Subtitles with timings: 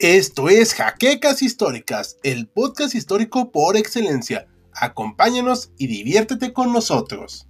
[0.00, 4.48] Esto es Jaquecas Históricas, el podcast histórico por excelencia.
[4.72, 7.46] Acompáñanos y diviértete con nosotros.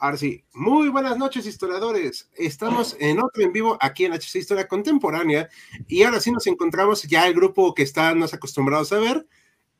[0.00, 2.28] Ahora sí, muy buenas noches historiadores.
[2.34, 5.48] Estamos en otro en vivo aquí en HC Historia Contemporánea
[5.86, 9.28] y ahora sí nos encontramos ya el grupo que están más acostumbrados a ver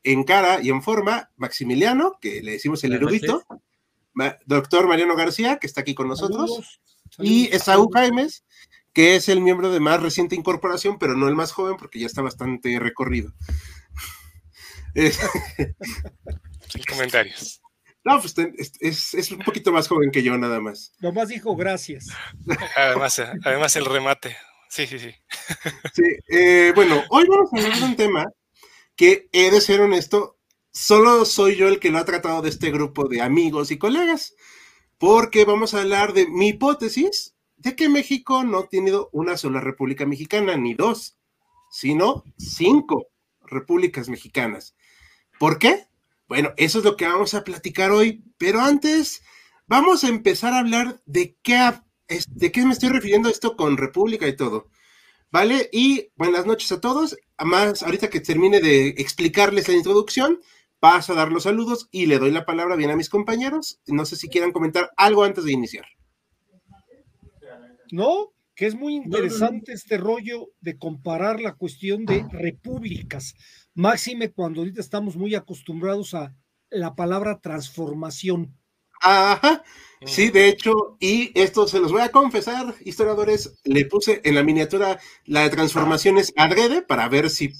[0.03, 3.43] en cara y en forma, Maximiliano, que le decimos el erudito,
[4.45, 6.79] doctor Mariano García, que está aquí con nosotros,
[7.19, 8.43] y Esaú Jaimes,
[8.93, 12.05] que es el miembro de más reciente incorporación, pero no el más joven, porque ya
[12.05, 13.33] está bastante recorrido.
[16.69, 17.61] Sin comentarios.
[18.03, 18.35] No, pues
[18.79, 20.93] es, un poquito más joven que yo, nada más.
[20.99, 22.07] Nomás dijo gracias.
[22.75, 24.35] Además, además el remate.
[24.69, 25.13] Sí, sí, sí.
[25.93, 28.25] sí eh, bueno, hoy vamos a hablar de un tema
[28.95, 30.39] que he de ser honesto,
[30.71, 34.33] solo soy yo el que lo ha tratado de este grupo de amigos y colegas
[35.01, 39.59] porque vamos a hablar de mi hipótesis de que México no ha tenido una sola
[39.59, 41.17] república mexicana, ni dos,
[41.71, 43.07] sino cinco
[43.41, 44.75] repúblicas mexicanas.
[45.39, 45.87] ¿Por qué?
[46.27, 49.23] Bueno, eso es lo que vamos a platicar hoy, pero antes
[49.65, 51.73] vamos a empezar a hablar de qué,
[52.27, 54.69] de qué me estoy refiriendo esto con república y todo.
[55.31, 55.67] ¿Vale?
[55.71, 57.17] Y buenas noches a todos.
[57.37, 60.39] Además, ahorita que termine de explicarles la introducción,
[60.81, 63.79] paso a dar los saludos y le doy la palabra bien a mis compañeros.
[63.87, 65.85] No sé si quieran comentar algo antes de iniciar.
[67.91, 73.35] No, que es muy interesante este rollo de comparar la cuestión de repúblicas,
[73.75, 76.35] máxime cuando ahorita estamos muy acostumbrados a
[76.69, 78.57] la palabra transformación.
[79.03, 79.63] Ajá,
[80.05, 84.43] sí, de hecho, y esto se los voy a confesar, historiadores, le puse en la
[84.43, 87.51] miniatura la de transformaciones adrede para ver si,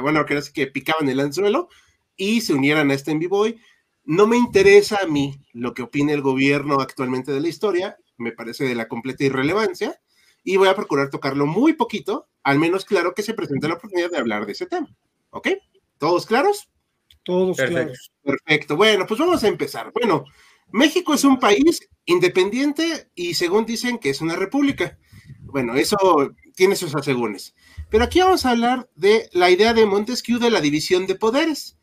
[0.00, 1.68] bueno, que que picaban el anzuelo,
[2.16, 3.44] y se unieran a este en vivo
[4.04, 8.32] No me interesa a mí lo que opine el gobierno actualmente de la historia, me
[8.32, 10.00] parece de la completa irrelevancia,
[10.44, 14.10] y voy a procurar tocarlo muy poquito, al menos claro que se presente la oportunidad
[14.10, 14.94] de hablar de ese tema.
[15.30, 15.48] ¿Ok?
[15.98, 16.68] ¿Todos claros?
[17.22, 18.12] Todos claros.
[18.22, 18.76] Perfecto.
[18.76, 19.92] Bueno, pues vamos a empezar.
[19.92, 20.24] Bueno,
[20.72, 24.98] México es un país independiente y según dicen que es una república.
[25.40, 25.96] Bueno, eso
[26.56, 27.54] tiene sus asegúnes.
[27.90, 31.78] Pero aquí vamos a hablar de la idea de Montesquieu de la división de poderes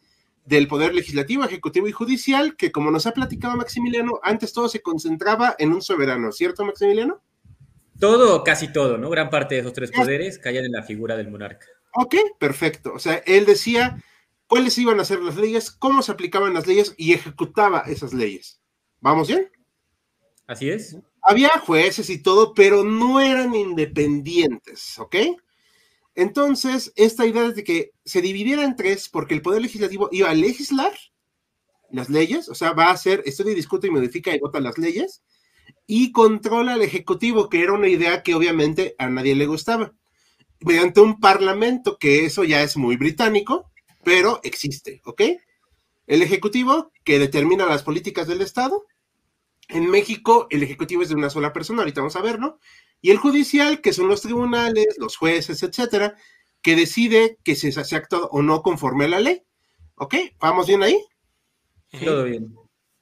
[0.50, 4.82] del Poder Legislativo, Ejecutivo y Judicial, que como nos ha platicado Maximiliano, antes todo se
[4.82, 7.22] concentraba en un soberano, ¿cierto, Maximiliano?
[8.00, 9.12] Todo, casi todo, ¿no?
[9.12, 11.68] Gran parte de esos tres poderes caían en la figura del monarca.
[11.94, 12.94] Ok, perfecto.
[12.94, 14.04] O sea, él decía
[14.48, 18.60] cuáles iban a ser las leyes, cómo se aplicaban las leyes y ejecutaba esas leyes.
[19.02, 19.52] ¿Vamos bien?
[20.48, 20.98] Así es.
[21.22, 25.16] Había jueces y todo, pero no eran independientes, ¿ok?
[26.20, 30.34] Entonces, esta idea de que se dividiera en tres porque el Poder Legislativo iba a
[30.34, 30.92] legislar
[31.92, 35.24] las leyes, o sea, va a hacer, estudia, discute y modifica y vota las leyes,
[35.88, 39.94] y controla al Ejecutivo, que era una idea que obviamente a nadie le gustaba,
[40.60, 43.72] mediante un parlamento, que eso ya es muy británico,
[44.04, 45.22] pero existe, ¿ok?
[46.06, 48.86] El Ejecutivo, que determina las políticas del Estado.
[49.70, 52.60] En México, el Ejecutivo es de una sola persona, ahorita vamos a verlo,
[53.02, 56.16] y el judicial, que son los tribunales, los jueces, etcétera,
[56.62, 59.44] que decide que se hace acto o no conforme a la ley.
[59.96, 60.16] ¿Ok?
[60.40, 61.02] ¿Vamos bien ahí?
[62.04, 62.56] Todo bien.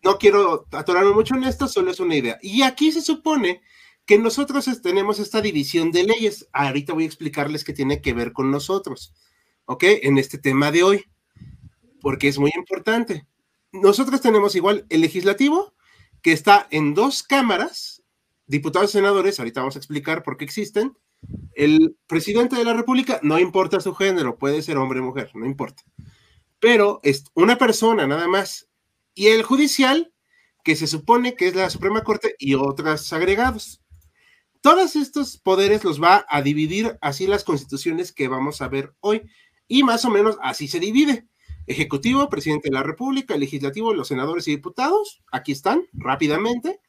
[0.04, 2.38] No quiero atorarme mucho en esto, solo es una idea.
[2.42, 3.62] Y aquí se supone
[4.06, 6.48] que nosotros tenemos esta división de leyes.
[6.54, 9.14] Ahorita voy a explicarles qué tiene que ver con nosotros,
[9.66, 9.84] ¿ok?
[10.04, 11.06] En este tema de hoy,
[12.00, 13.28] porque es muy importante.
[13.72, 15.74] Nosotros tenemos igual el legislativo,
[16.22, 17.97] que está en dos cámaras,
[18.48, 20.98] diputados y senadores, ahorita vamos a explicar por qué existen.
[21.54, 25.46] El presidente de la República, no importa su género, puede ser hombre o mujer, no
[25.46, 25.84] importa.
[26.60, 28.68] Pero es una persona nada más.
[29.14, 30.14] Y el judicial,
[30.64, 33.82] que se supone que es la Suprema Corte y otros agregados.
[34.62, 39.24] Todos estos poderes los va a dividir así las constituciones que vamos a ver hoy.
[39.68, 41.28] Y más o menos así se divide.
[41.68, 46.80] Ejecutivo, presidente de la República, legislativo, los senadores y diputados, aquí están rápidamente.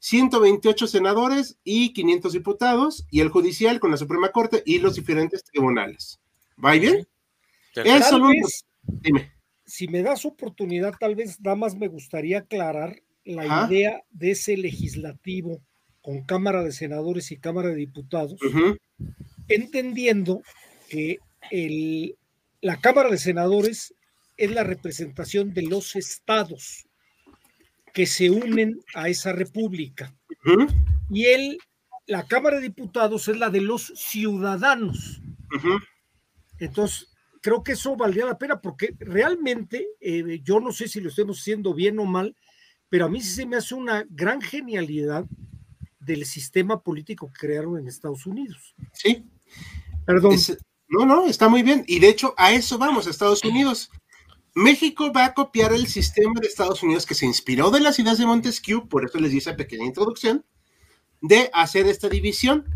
[0.00, 5.44] 128 senadores y 500 diputados, y el judicial con la Suprema Corte y los diferentes
[5.44, 6.20] tribunales.
[6.62, 7.06] ¿Va bien?
[7.74, 8.20] Eso
[8.82, 9.32] Dime.
[9.64, 14.56] Si me das oportunidad, tal vez nada más me gustaría aclarar la idea de ese
[14.56, 15.60] legislativo
[16.02, 18.40] con Cámara de Senadores y Cámara de Diputados,
[19.48, 20.42] entendiendo
[20.88, 21.18] que
[21.50, 22.16] el,
[22.60, 23.94] la Cámara de Senadores
[24.36, 26.86] es la representación de los estados,
[27.92, 30.14] que se unen a esa república.
[31.10, 31.58] Y él,
[32.06, 35.20] la Cámara de Diputados es la de los ciudadanos.
[36.58, 37.08] Entonces,
[37.40, 41.40] creo que eso valdría la pena porque realmente, eh, yo no sé si lo estemos
[41.40, 42.36] haciendo bien o mal,
[42.88, 45.24] pero a mí sí se me hace una gran genialidad
[46.00, 48.74] del sistema político que crearon en Estados Unidos.
[48.92, 49.24] Sí.
[50.04, 50.36] Perdón.
[50.88, 51.84] no, no, está muy bien.
[51.86, 53.90] Y de hecho, a eso vamos, a Estados Unidos.
[54.54, 58.18] México va a copiar el sistema de Estados Unidos que se inspiró de las ideas
[58.18, 60.44] de Montesquieu, por eso les di esa pequeña introducción,
[61.20, 62.66] de hacer esta división.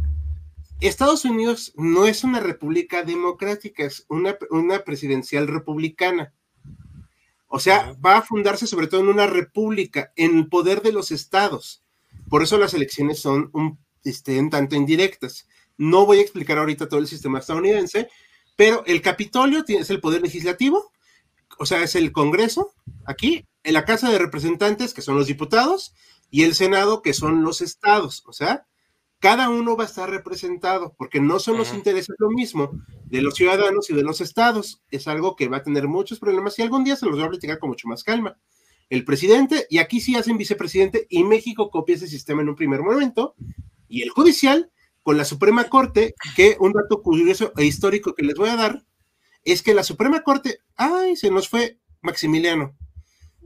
[0.80, 6.32] Estados Unidos no es una república democrática, es una, una presidencial republicana.
[7.48, 11.10] O sea, va a fundarse sobre todo en una república, en el poder de los
[11.10, 11.84] estados.
[12.28, 15.48] Por eso las elecciones son un, este, en tanto indirectas.
[15.76, 18.08] No voy a explicar ahorita todo el sistema estadounidense,
[18.56, 20.92] pero el Capitolio es el poder legislativo,
[21.58, 22.72] o sea, es el Congreso,
[23.04, 25.94] aquí, en la Casa de Representantes, que son los diputados,
[26.30, 28.24] y el Senado, que son los estados.
[28.26, 28.66] O sea,
[29.20, 32.72] cada uno va a estar representado, porque no son los intereses lo mismo
[33.06, 34.82] de los ciudadanos y de los estados.
[34.90, 37.30] Es algo que va a tener muchos problemas y algún día se los voy a
[37.30, 38.36] platicar con mucho más calma.
[38.90, 42.82] El presidente, y aquí sí hacen vicepresidente, y México copia ese sistema en un primer
[42.82, 43.34] momento,
[43.88, 44.70] y el judicial
[45.02, 48.84] con la Suprema Corte, que un dato curioso e histórico que les voy a dar,
[49.44, 52.76] es que la Suprema Corte, ay, se nos fue Maximiliano.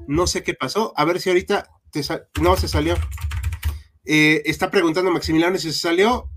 [0.07, 0.93] No sé qué pasó.
[0.97, 1.69] A ver si ahorita
[2.41, 2.97] no se salió.
[4.05, 6.31] Eh, está preguntando Maximiliano si se salió.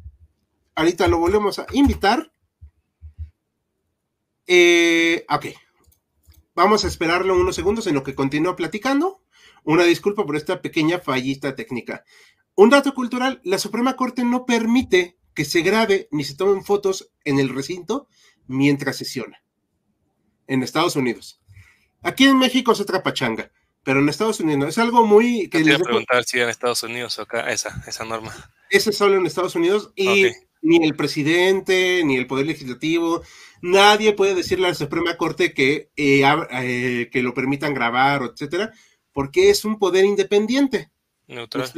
[0.75, 2.33] Ahorita lo volvemos a invitar.
[4.47, 5.45] Eh, ok.
[6.55, 9.23] Vamos a esperarlo unos segundos en lo que continúa platicando.
[9.63, 12.03] Una disculpa por esta pequeña fallita técnica.
[12.55, 17.11] Un dato cultural, la Suprema Corte no permite que se grabe ni se tomen fotos
[17.23, 18.07] en el recinto
[18.47, 19.41] mientras sesiona
[20.51, 21.39] en Estados Unidos.
[22.01, 23.51] Aquí en México es otra pachanga,
[23.83, 25.49] pero en Estados Unidos es algo muy...
[25.49, 28.33] Que Quería preguntar si en Estados Unidos o acá esa, esa norma.
[28.69, 30.29] Ese es solo en Estados Unidos y
[30.61, 33.23] ni el presidente, ni el Poder Legislativo,
[33.61, 38.73] nadie puede decirle a la Suprema Corte que, eh, eh, que lo permitan grabar, etcétera,
[39.13, 40.91] porque es un poder independiente.
[41.27, 41.71] Neutral.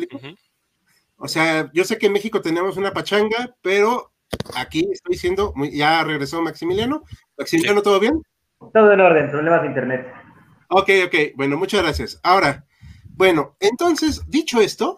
[1.15, 4.11] O sea, yo sé que en México tenemos una pachanga, pero
[4.55, 7.03] aquí estoy diciendo, ya regresó Maximiliano.
[7.37, 8.21] Maximiliano, ¿todo bien?
[8.71, 10.13] Todo en orden, problemas de internet.
[10.69, 12.19] Ok, ok, bueno, muchas gracias.
[12.23, 12.65] Ahora,
[13.15, 14.97] bueno, entonces, dicho esto,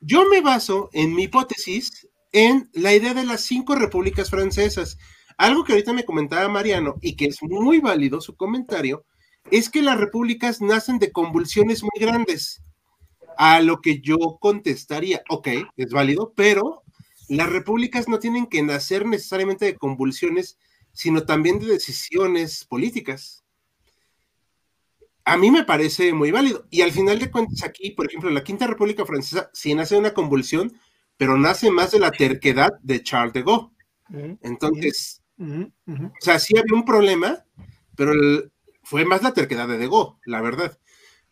[0.00, 4.98] yo me baso en mi hipótesis en la idea de las cinco repúblicas francesas.
[5.38, 9.04] Algo que ahorita me comentaba Mariano y que es muy válido su comentario,
[9.50, 12.62] es que las repúblicas nacen de convulsiones muy grandes.
[13.38, 16.82] A lo que yo contestaría, ok, es válido, pero
[17.28, 20.58] las repúblicas no tienen que nacer necesariamente de convulsiones
[20.96, 23.44] sino también de decisiones políticas.
[25.26, 26.66] A mí me parece muy válido.
[26.70, 30.14] Y al final de cuentas, aquí, por ejemplo, la Quinta República Francesa sí nace una
[30.14, 30.72] convulsión,
[31.18, 33.72] pero nace más de la terquedad de Charles de Gaulle.
[34.40, 37.44] Entonces, o sea, sí había un problema,
[37.94, 38.14] pero
[38.82, 40.78] fue más la terquedad de de Gaulle, la verdad.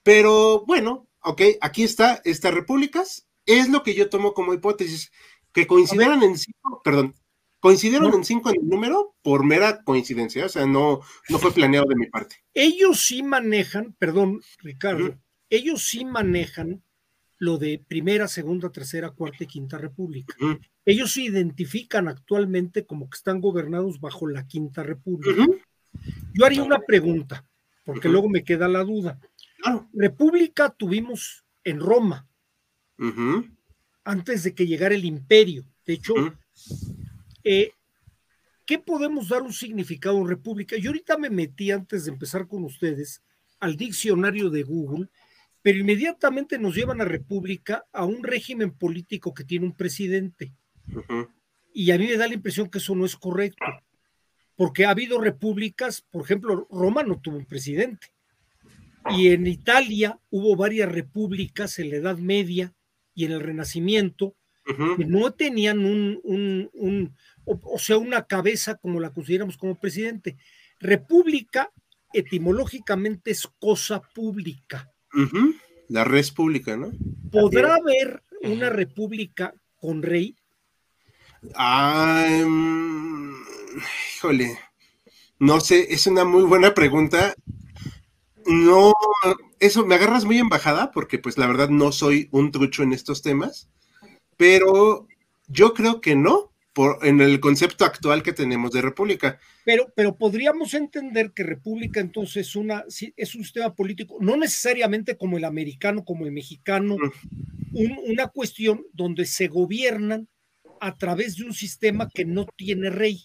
[0.02, 5.10] Pero bueno, ok, aquí está, estas repúblicas, es lo que yo tomo como hipótesis,
[5.55, 6.52] que coincidieran en sí,
[6.82, 7.14] perdón,
[7.64, 11.00] Coincidieron en cinco en el número por mera coincidencia, o sea, no,
[11.31, 12.44] no fue planeado de mi parte.
[12.52, 15.19] Ellos sí manejan, perdón, Ricardo,
[15.49, 16.82] ellos sí manejan
[17.38, 20.37] lo de primera, segunda, tercera, cuarta y quinta república.
[20.84, 25.46] Ellos se identifican actualmente como que están gobernados bajo la quinta república.
[26.34, 27.46] Yo haría una pregunta,
[27.87, 29.19] porque luego me queda la duda.
[29.94, 32.29] República tuvimos en Roma,
[34.05, 35.65] antes de que llegara el imperio.
[35.86, 36.12] De hecho,
[37.44, 37.72] eh,
[38.67, 40.77] ¿Qué podemos dar un significado a república?
[40.77, 43.22] Yo ahorita me metí antes de empezar con ustedes
[43.60, 45.08] al diccionario de Google,
[45.60, 50.55] pero inmediatamente nos llevan a república a un régimen político que tiene un presidente.
[51.74, 53.65] Y a mí me da la impresión que eso no es correcto,
[54.56, 58.08] porque ha habido repúblicas, por ejemplo, Roma no tuvo un presidente.
[59.10, 62.72] Y en Italia hubo varias repúblicas en la Edad Media
[63.15, 64.34] y en el Renacimiento
[64.65, 67.13] que no tenían un,
[67.44, 70.37] o, sea, una cabeza como la consideramos como presidente.
[70.81, 71.71] República,
[72.13, 74.91] etimológicamente, es cosa pública.
[75.89, 76.93] La res pública, ¿no?
[77.31, 80.37] ¿Podrá haber una república con rey?
[81.55, 82.27] Ah,
[84.17, 84.59] híjole,
[85.39, 87.35] no sé, es una muy buena pregunta.
[88.47, 88.94] No,
[89.59, 93.23] eso me agarras muy embajada porque pues la verdad no soy un trucho en estos
[93.23, 93.69] temas,
[94.36, 95.06] pero
[95.48, 96.50] yo creo que no,
[97.03, 99.38] en el concepto actual que tenemos de república.
[99.64, 105.17] Pero, pero podríamos entender que república entonces es, una, es un sistema político, no necesariamente
[105.17, 106.96] como el americano, como el mexicano,
[107.72, 110.29] una cuestión donde se gobiernan
[110.81, 113.20] a través de un sistema que no tiene rey.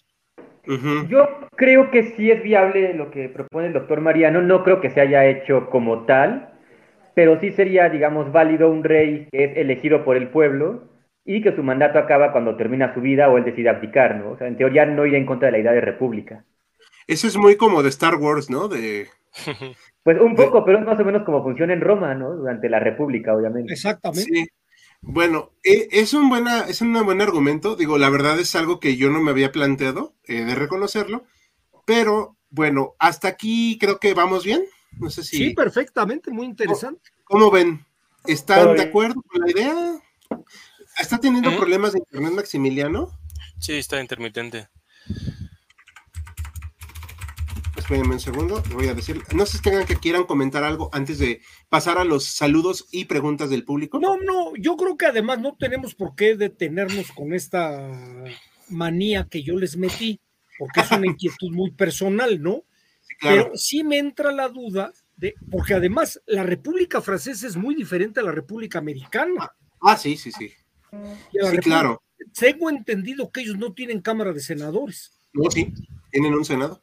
[1.08, 4.90] Yo creo que sí es viable lo que propone el doctor Mariano, no creo que
[4.90, 6.52] se haya hecho como tal,
[7.14, 10.90] pero sí sería, digamos, válido un rey que es elegido por el pueblo
[11.36, 14.32] y que su mandato acaba cuando termina su vida o él decide abdicar, ¿no?
[14.32, 16.44] O sea, en teoría no iría en contra de la idea de república.
[17.06, 18.68] Eso es muy como de Star Wars, ¿no?
[18.68, 19.08] De...
[20.02, 22.34] Pues un poco, pero es más o menos como funciona en Roma, ¿no?
[22.34, 23.70] Durante la república, obviamente.
[23.70, 24.30] Exactamente.
[24.32, 24.46] Sí.
[25.02, 27.76] Bueno, e, es un, buena, es un buen argumento.
[27.76, 31.24] Digo, la verdad es algo que yo no me había planteado, eh, de reconocerlo.
[31.84, 34.64] Pero bueno, hasta aquí creo que vamos bien.
[34.98, 35.36] No sé si.
[35.36, 37.10] Sí, perfectamente, muy interesante.
[37.24, 37.84] ¿Cómo, ven?
[38.24, 40.00] ¿Están de acuerdo con la idea?
[41.00, 43.18] ¿Está teniendo problemas de internet, Maximiliano?
[43.58, 44.68] Sí, está intermitente.
[47.76, 49.22] Espérenme un segundo, voy a decir.
[49.34, 51.40] No sé si tengan que quieran comentar algo antes de
[51.70, 53.98] pasar a los saludos y preguntas del público.
[53.98, 57.90] No, no, yo creo que además no tenemos por qué detenernos con esta
[58.68, 60.20] manía que yo les metí,
[60.58, 62.64] porque es una inquietud muy personal, ¿no?
[63.22, 68.20] Pero sí me entra la duda de, porque además la República Francesa es muy diferente
[68.20, 69.50] a la República Americana.
[69.82, 70.52] Ah, sí, sí, sí.
[71.32, 72.02] Sí, claro.
[72.38, 75.12] Tengo entendido que ellos no tienen Cámara de Senadores.
[75.32, 75.72] No, sí,
[76.10, 76.80] tienen un Senado.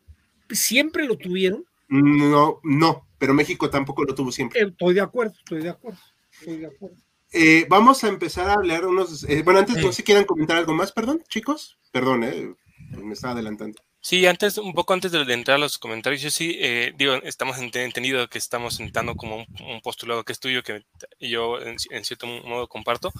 [0.50, 1.66] ¿Siempre lo tuvieron?
[1.90, 4.62] No, no, pero México tampoco lo tuvo siempre.
[4.62, 6.00] Eh, estoy de acuerdo, estoy de acuerdo,
[6.32, 6.98] estoy de acuerdo.
[7.32, 9.24] Eh, vamos a empezar a hablar unos.
[9.26, 11.78] Eh, bueno, antes, no sé si quieran comentar algo más, perdón, chicos.
[11.92, 12.56] Perdón,
[12.92, 13.82] me estaba adelantando.
[14.00, 16.58] Sí, antes, un poco antes de, entrar a los comentarios, yo sí,
[16.98, 20.86] digo, estamos entendido que estamos sentando como un, postulado que es tuyo, que
[21.20, 23.12] yo en, cierto modo comparto.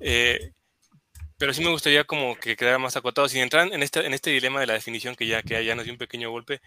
[0.00, 3.28] Pero sí me gustaría como que quedara más acotado.
[3.28, 5.84] Sin entrar en este, en este dilema de la definición que ya, que ya nos
[5.84, 6.60] dio un pequeño golpe,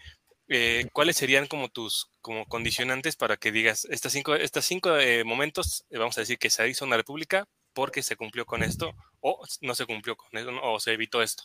[0.50, 5.22] eh, ¿cuáles serían como tus como condicionantes para que digas estas cinco, estos cinco eh,
[5.22, 8.94] momentos, eh, vamos a decir que se hizo una república porque se cumplió con esto
[9.20, 11.44] o no se cumplió con esto o se evitó esto?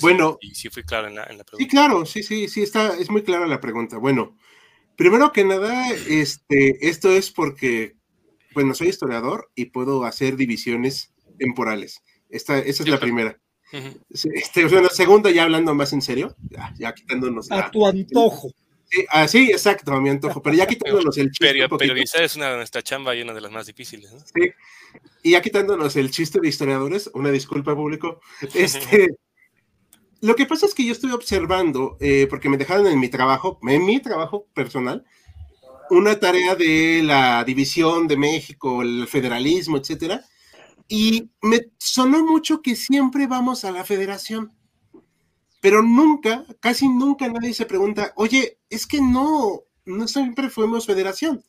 [0.00, 1.62] Bueno, si, si fui claro en la, en la, pregunta.
[1.62, 3.98] Sí, claro, sí, sí, sí, está, es muy clara la pregunta.
[3.98, 4.36] Bueno,
[4.96, 7.95] primero que nada, este, esto es porque,
[8.56, 12.02] bueno, soy historiador y puedo hacer divisiones temporales.
[12.30, 13.38] Esta, esa es la primera.
[14.08, 16.34] Este, la segunda, ya hablando más en serio,
[16.78, 17.52] ya, quitándonos.
[17.52, 18.50] A tu antojo.
[18.88, 21.52] Sí, ah, sí, exacto, a mi antojo, pero ya quitándonos el chiste.
[21.52, 24.10] Pero, periodizar es una de nuestra chamba y una de las más difíciles.
[24.34, 24.50] Sí,
[25.22, 28.22] y ya quitándonos el chiste de historiadores, una disculpa público.
[28.54, 29.18] Este,
[30.22, 33.58] lo que pasa es que yo estoy observando, eh, porque me dejaron en mi trabajo,
[33.68, 35.04] en mi trabajo personal,
[35.90, 40.24] una tarea de la división de México, el federalismo, etcétera
[40.88, 44.52] y me sonó mucho que siempre vamos a la federación,
[45.60, 51.44] pero nunca, casi nunca nadie se pregunta, oye, es que no, no siempre fuimos federación,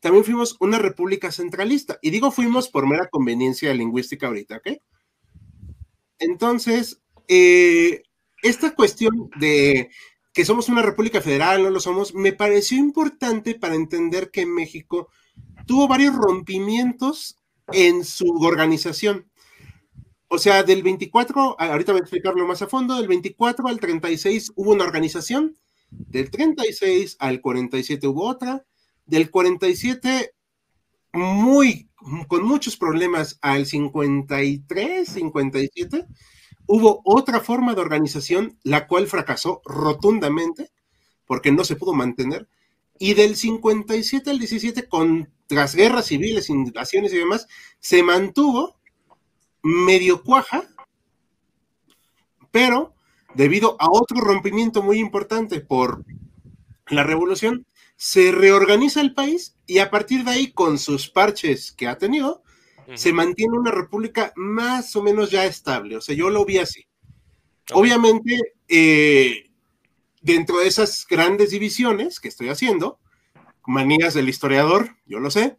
[0.00, 1.98] también fuimos una república centralista.
[2.02, 4.78] Y digo fuimos por mera conveniencia lingüística ahorita, ¿ok?
[6.18, 8.02] Entonces, eh,
[8.42, 9.90] esta cuestión de
[10.32, 15.08] que somos una república federal, no lo somos, me pareció importante para entender que México
[15.66, 17.38] tuvo varios rompimientos
[17.72, 19.30] en su organización.
[20.28, 24.52] O sea, del 24, ahorita voy a explicarlo más a fondo, del 24 al 36
[24.56, 25.56] hubo una organización,
[25.90, 28.64] del 36 al 47 hubo otra,
[29.04, 30.34] del 47
[31.12, 31.90] muy,
[32.28, 36.06] con muchos problemas al 53, 57,
[36.66, 40.70] hubo otra forma de organización, la cual fracasó rotundamente,
[41.26, 42.48] porque no se pudo mantener,
[42.98, 47.46] y del 57 al 17, con las guerras civiles, invasiones y demás,
[47.80, 48.76] se mantuvo
[49.62, 50.68] medio cuaja,
[52.50, 52.94] pero
[53.34, 56.04] debido a otro rompimiento muy importante por
[56.88, 57.66] la revolución,
[57.96, 62.41] se reorganiza el país y a partir de ahí, con sus parches que ha tenido,
[62.94, 65.96] se mantiene una república más o menos ya estable.
[65.96, 66.86] O sea, yo lo vi así.
[67.72, 69.50] Obviamente, eh,
[70.20, 72.98] dentro de esas grandes divisiones que estoy haciendo,
[73.66, 75.56] manías del historiador, yo lo sé,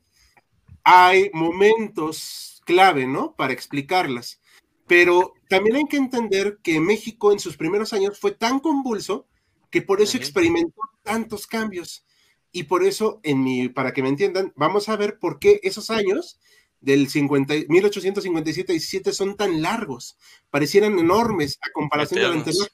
[0.84, 3.36] hay momentos clave, ¿no?
[3.36, 4.42] Para explicarlas.
[4.88, 9.28] Pero también hay que entender que México en sus primeros años fue tan convulso
[9.70, 12.06] que por eso experimentó tantos cambios.
[12.52, 15.90] Y por eso, en mi, para que me entiendan, vamos a ver por qué esos
[15.90, 16.40] años
[16.84, 20.18] del 50, 1857-17 son tan largos.
[20.50, 22.70] Parecieran enormes a comparación del anterior.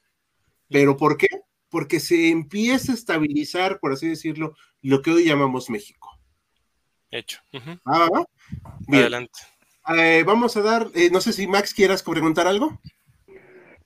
[0.68, 1.28] ¿Pero por qué?
[1.70, 6.18] porque se empieza a estabilizar, por así decirlo, lo que hoy llamamos México.
[7.10, 7.40] Hecho.
[7.86, 8.08] Ah,
[8.88, 9.40] Adelante.
[9.96, 12.78] Eh, vamos a dar, eh, no sé si Max quieras preguntar algo.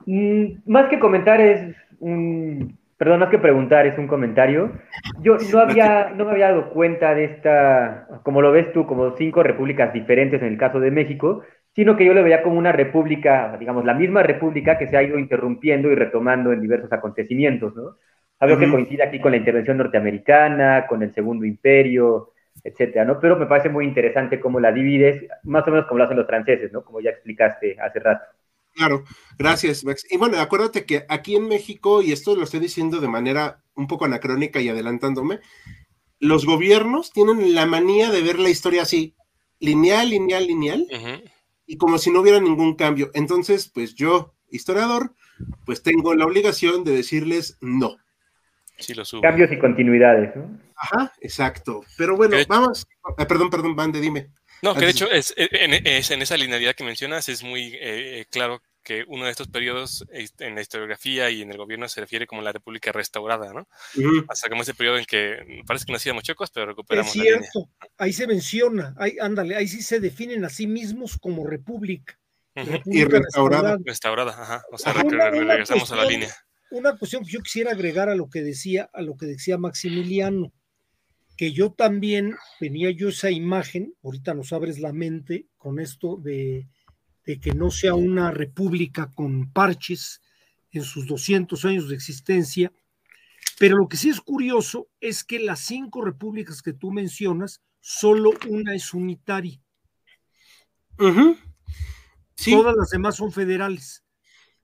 [0.07, 4.73] Mm, más que comentar es un, perdón, más que preguntar es un comentario.
[5.21, 9.17] Yo no había, no me había dado cuenta de esta, como lo ves tú, como
[9.17, 11.43] cinco repúblicas diferentes en el caso de México,
[11.75, 15.03] sino que yo lo veía como una república, digamos, la misma república que se ha
[15.03, 17.97] ido interrumpiendo y retomando en diversos acontecimientos, ¿no?
[18.39, 22.33] Algo que coincide aquí con la intervención norteamericana, con el Segundo Imperio,
[22.63, 23.19] etcétera, ¿no?
[23.19, 26.27] Pero me parece muy interesante cómo la divides, más o menos como lo hacen los
[26.27, 26.85] franceses, ¿no?
[26.85, 28.25] Como ya explicaste hace rato.
[28.75, 29.05] Claro,
[29.39, 30.05] gracias, Max.
[30.11, 33.87] Y bueno, acuérdate que aquí en México, y esto lo estoy diciendo de manera un
[33.87, 35.41] poco anacrónica y adelantándome,
[36.19, 39.15] los gobiernos tienen la manía de ver la historia así,
[39.61, 40.87] lineal, lineal, lineal,
[41.67, 43.11] y como si no hubiera ningún cambio.
[43.15, 45.15] Entonces, pues yo, historiador,
[45.65, 47.97] pues tengo la obligación de decirles no.
[48.79, 49.23] Sí, lo subo.
[49.23, 50.59] Cambios y continuidades, ¿no?
[50.77, 51.83] Ajá, exacto.
[51.97, 52.87] Pero bueno, vamos.
[53.19, 54.31] Eh, perdón, perdón, Bande, dime.
[54.65, 58.63] No, que de hecho es, en, esa linealidad que mencionas es muy eh, eh, claro
[58.83, 62.41] que uno de estos periodos en la historiografía y en el gobierno se refiere como
[62.41, 63.69] la República restaurada, ¿no?
[64.27, 67.69] Hasta como ese periodo en que parece que no hacíamos chocos, pero recuperamos es cierto,
[67.99, 72.19] ahí se menciona, ahí, ándale, ahí sí se definen a sí mismos como república.
[72.87, 73.77] y restaurada.
[73.85, 74.65] Restaurada, ajá.
[74.73, 76.35] O sea, regresamos a la línea.
[76.71, 80.53] Una cuestión que yo quisiera agregar a lo que decía, a lo que decía Maximiliano
[81.37, 86.69] que yo también tenía yo esa imagen, ahorita nos abres la mente con esto de,
[87.25, 90.23] que no sea una república con parches
[90.71, 92.73] en sus 200 años de existencia,
[93.59, 98.33] pero lo que sí es curioso es que las cinco repúblicas que tú mencionas, solo
[98.49, 99.61] una es unitaria.
[100.97, 104.05] Todas las demás son federales.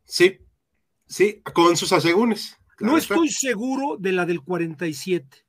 [0.05, 0.39] Sí,
[1.07, 2.57] sí, con sus asegúnes.
[2.81, 5.45] No estoy seguro de la del 47.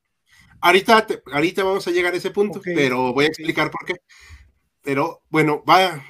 [0.62, 3.96] Ahorita, ahorita vamos a llegar a ese punto, pero voy a explicar por qué.
[4.82, 6.04] Pero bueno, va,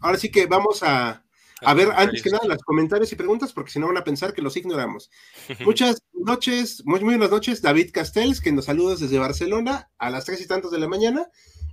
[0.00, 1.24] ahora sí que vamos a,
[1.62, 4.32] a ver antes que nada los comentarios y preguntas, porque si no van a pensar
[4.32, 5.10] que los ignoramos.
[5.64, 10.24] Muchas noches, muy, muy buenas noches, David Castells, que nos saluda desde Barcelona a las
[10.24, 11.26] tres y tantos de la mañana.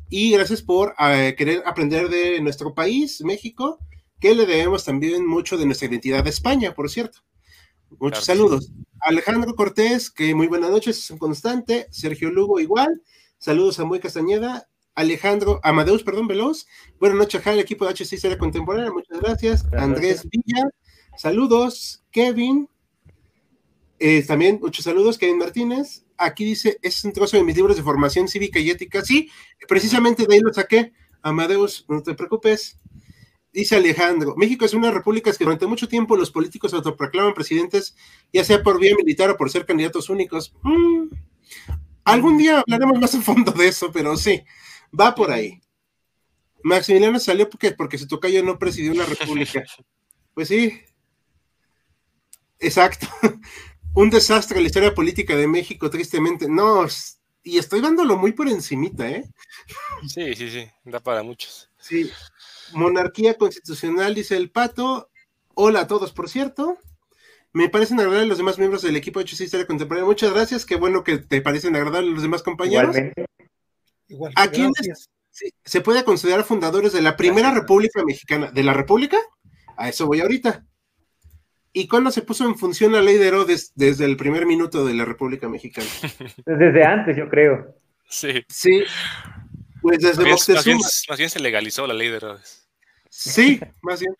[0.10, 3.80] Y gracias por eh, querer aprender de nuestro país, México,
[4.20, 7.20] que le debemos también mucho de nuestra identidad de España, por cierto.
[8.00, 8.72] Muchos saludos.
[9.00, 11.88] Alejandro Cortés, que muy buenas noches, es un constante.
[11.92, 13.02] Sergio Lugo, igual.
[13.38, 14.68] Saludos a Muy Castañeda.
[14.96, 16.66] Alejandro, Amadeus, perdón, Veloz.
[17.00, 19.66] Buenas noches, al equipo de HC Historia Contemporánea, muchas gracias.
[19.74, 20.70] Andrés Villa,
[21.18, 22.04] saludos.
[22.12, 22.70] Kevin,
[24.00, 25.18] eh, también muchos saludos.
[25.18, 29.04] Kevin Martínez, aquí dice, es un trozo de mis libros de formación cívica y ética.
[29.04, 29.30] Sí,
[29.68, 30.94] precisamente de ahí lo saqué.
[31.22, 32.80] Amadeus, no te preocupes.
[33.56, 37.96] Dice Alejandro, México es una república que durante mucho tiempo los políticos autoproclaman presidentes,
[38.34, 40.54] ya sea por vía militar o por ser candidatos únicos.
[40.62, 41.06] Mm,
[42.04, 44.44] algún día hablaremos más a fondo de eso, pero sí,
[44.92, 45.62] va por ahí.
[46.64, 49.64] Maximiliano salió porque, porque su tocayo no presidió una república.
[50.34, 50.82] Pues sí.
[52.60, 53.08] Exacto.
[53.94, 56.50] Un desastre la historia política de México, tristemente.
[56.50, 56.86] No,
[57.42, 59.24] y estoy dándolo muy por encimita, ¿eh?
[60.08, 61.70] Sí, sí, sí, da para muchos.
[61.80, 62.12] Sí,
[62.74, 65.10] Monarquía constitucional, dice el pato.
[65.54, 66.78] Hola a todos, por cierto.
[67.54, 70.06] Me parecen agradables los demás miembros del equipo de HC Historia Contemporánea.
[70.06, 70.66] Muchas gracias.
[70.66, 72.96] Qué bueno que te parecen agradables los demás compañeros.
[74.08, 75.10] Igual, ¿A quiénes
[75.64, 78.52] se puede considerar fundadores de la primera República Mexicana?
[78.52, 79.18] ¿De la República?
[79.78, 80.66] A eso voy ahorita.
[81.72, 84.94] ¿Y cuándo se puso en función la ley de Herodes desde el primer minuto de
[84.94, 85.88] la República Mexicana?
[86.46, 87.76] Desde antes, yo creo.
[88.08, 88.46] Sí.
[88.48, 88.84] Sí.
[89.86, 92.68] Pues desde más bien, más bien, se legalizó la ley de Herodes.
[93.08, 94.16] Sí, más bien.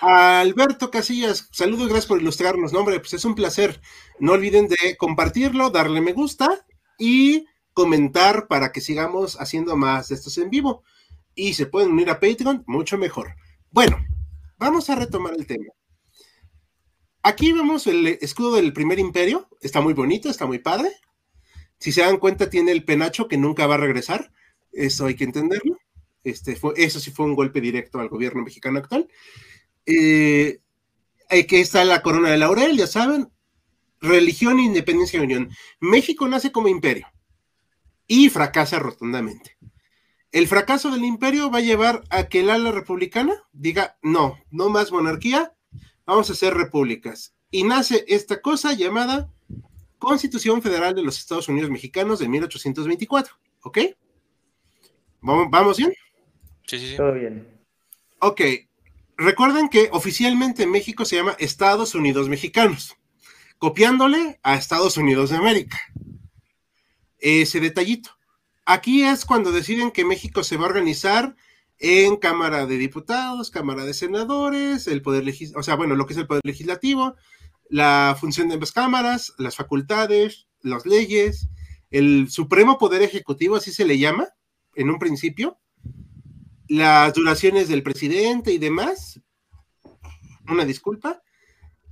[0.00, 2.72] Alberto Casillas, saludos, gracias por ilustrarnos.
[2.72, 3.80] No, hombre, pues es un placer.
[4.18, 6.66] No olviden de compartirlo, darle me gusta
[6.98, 10.82] y comentar para que sigamos haciendo más de estos en vivo.
[11.36, 13.36] Y se pueden unir a Patreon, mucho mejor.
[13.70, 14.04] Bueno,
[14.56, 15.72] vamos a retomar el tema.
[17.22, 19.48] Aquí vemos el escudo del primer imperio.
[19.60, 20.90] Está muy bonito, está muy padre.
[21.78, 24.32] Si se dan cuenta, tiene el penacho que nunca va a regresar.
[24.72, 25.78] Eso hay que entenderlo.
[26.24, 29.08] Este fue, eso sí fue un golpe directo al gobierno mexicano actual.
[29.86, 30.60] Eh,
[31.30, 33.30] aquí está la corona de laurel, ya saben.
[34.00, 35.50] Religión, independencia y unión.
[35.80, 37.06] México nace como imperio
[38.06, 39.56] y fracasa rotundamente.
[40.30, 44.68] El fracaso del imperio va a llevar a que el ala republicana diga, no, no
[44.68, 45.54] más monarquía,
[46.04, 47.34] vamos a ser repúblicas.
[47.50, 49.32] Y nace esta cosa llamada
[49.98, 53.78] Constitución Federal de los Estados Unidos Mexicanos de 1824, ¿ok?
[55.20, 55.92] ¿Vamos, bien?
[56.66, 56.96] Sí, sí, sí.
[56.96, 57.46] Todo bien.
[58.20, 58.40] Ok.
[59.16, 62.96] Recuerden que oficialmente México se llama Estados Unidos Mexicanos,
[63.58, 65.78] copiándole a Estados Unidos de América.
[67.18, 68.10] Ese detallito.
[68.64, 71.34] Aquí es cuando deciden que México se va a organizar
[71.78, 76.12] en Cámara de Diputados, Cámara de Senadores, el Poder Legislativo, o sea, bueno, lo que
[76.12, 77.14] es el Poder Legislativo,
[77.68, 81.48] la función de ambas cámaras, las facultades, las leyes,
[81.90, 84.28] el Supremo Poder Ejecutivo, así se le llama,
[84.78, 85.58] en un principio,
[86.68, 89.20] las duraciones del presidente y demás,
[90.48, 91.20] una disculpa,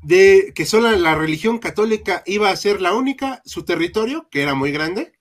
[0.03, 4.55] de que solo la religión católica iba a ser la única, su territorio, que era
[4.55, 5.13] muy grande,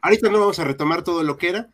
[0.00, 1.70] ahorita no vamos a retomar todo lo que era.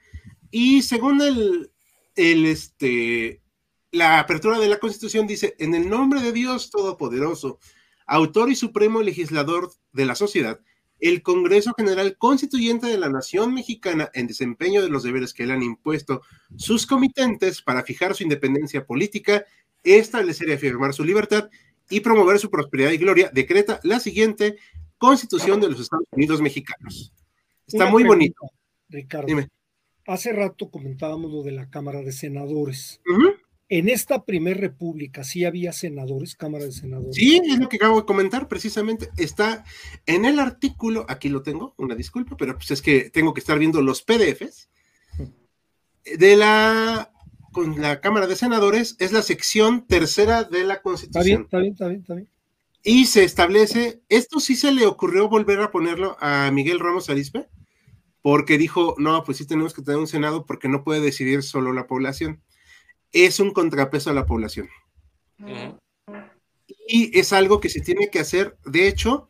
[0.51, 1.71] Y según el,
[2.17, 3.43] el este,
[3.91, 7.59] la apertura de la Constitución dice, en el nombre de Dios Todopoderoso,
[8.07, 10.59] autor y supremo legislador de la sociedad,
[11.09, 15.53] el Congreso General Constituyente de la Nación Mexicana, en desempeño de los deberes que le
[15.53, 16.23] han impuesto
[16.57, 19.45] sus comitentes para fijar su independencia política,
[19.83, 21.51] establecer y afirmar su libertad
[21.91, 24.57] y promover su prosperidad y gloria, decreta la siguiente
[24.97, 27.13] Constitución de los Estados Unidos Mexicanos.
[27.67, 28.51] Está muy bonito.
[28.89, 29.29] Ricardo,
[30.07, 33.03] hace rato comentábamos lo de la Cámara de Senadores.
[33.77, 37.17] En esta primer república sí había senadores, Cámara de Senadores.
[37.17, 39.11] Sí, es lo que acabo de comentar precisamente.
[39.17, 39.65] Está
[40.07, 43.59] en el artículo, aquí lo tengo, una disculpa, pero pues es que tengo que estar
[43.59, 44.69] viendo los PDFs
[46.05, 47.11] de la
[47.51, 51.43] con la Cámara de Senadores, es la sección tercera de la Constitución.
[51.43, 52.29] Está bien, está bien, está bien,
[52.85, 57.49] Y se establece, esto sí se le ocurrió volver a ponerlo a Miguel Ramos Arispe,
[58.23, 61.73] porque dijo, no, pues sí tenemos que tener un Senado porque no puede decidir solo
[61.73, 62.44] la población
[63.15, 64.69] es un contrapeso a la población.
[66.87, 69.29] Y es algo que se tiene que hacer, de hecho,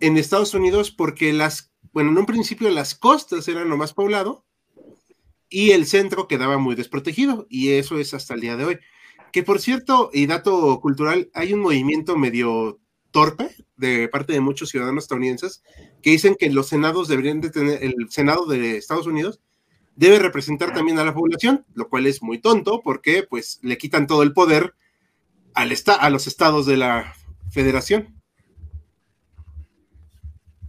[0.00, 4.44] en Estados Unidos, porque las, bueno, en un principio las costas eran lo más poblado
[5.48, 8.78] y el centro quedaba muy desprotegido, y eso es hasta el día de hoy.
[9.30, 14.70] Que por cierto, y dato cultural, hay un movimiento medio torpe de parte de muchos
[14.70, 15.62] ciudadanos estadounidenses
[16.02, 19.40] que dicen que los senados deberían de tener, el Senado de Estados Unidos
[19.96, 24.06] debe representar también a la población, lo cual es muy tonto porque pues le quitan
[24.06, 24.74] todo el poder
[25.54, 27.14] al a los estados de la
[27.50, 28.14] federación.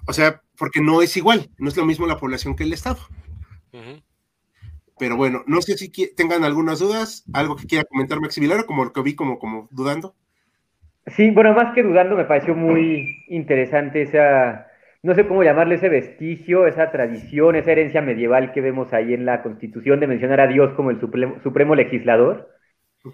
[0.05, 2.99] O sea, porque no es igual, no es lo mismo la población que el estado.
[4.99, 8.83] Pero bueno, no sé si tengan algunas dudas, algo que quiera comentar Maxi Vilaro, como
[8.83, 10.15] lo que vi como, como dudando.
[11.07, 14.67] Sí, bueno, más que dudando, me pareció muy interesante esa
[15.03, 19.25] no sé cómo llamarle ese vestigio, esa tradición, esa herencia medieval que vemos ahí en
[19.25, 22.49] la Constitución de mencionar a Dios como el supremo, legislador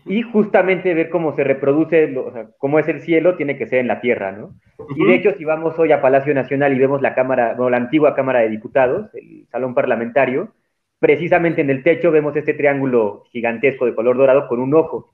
[0.06, 3.80] y justamente ver cómo se reproduce, o sea, cómo es el cielo, tiene que ser
[3.80, 4.54] en la tierra, ¿no?
[4.96, 7.78] Y de hecho, si vamos hoy a Palacio Nacional y vemos la Cámara, bueno, la
[7.78, 10.54] antigua Cámara de Diputados, el salón parlamentario,
[11.00, 15.10] precisamente en el techo vemos este triángulo gigantesco de color dorado con un ojo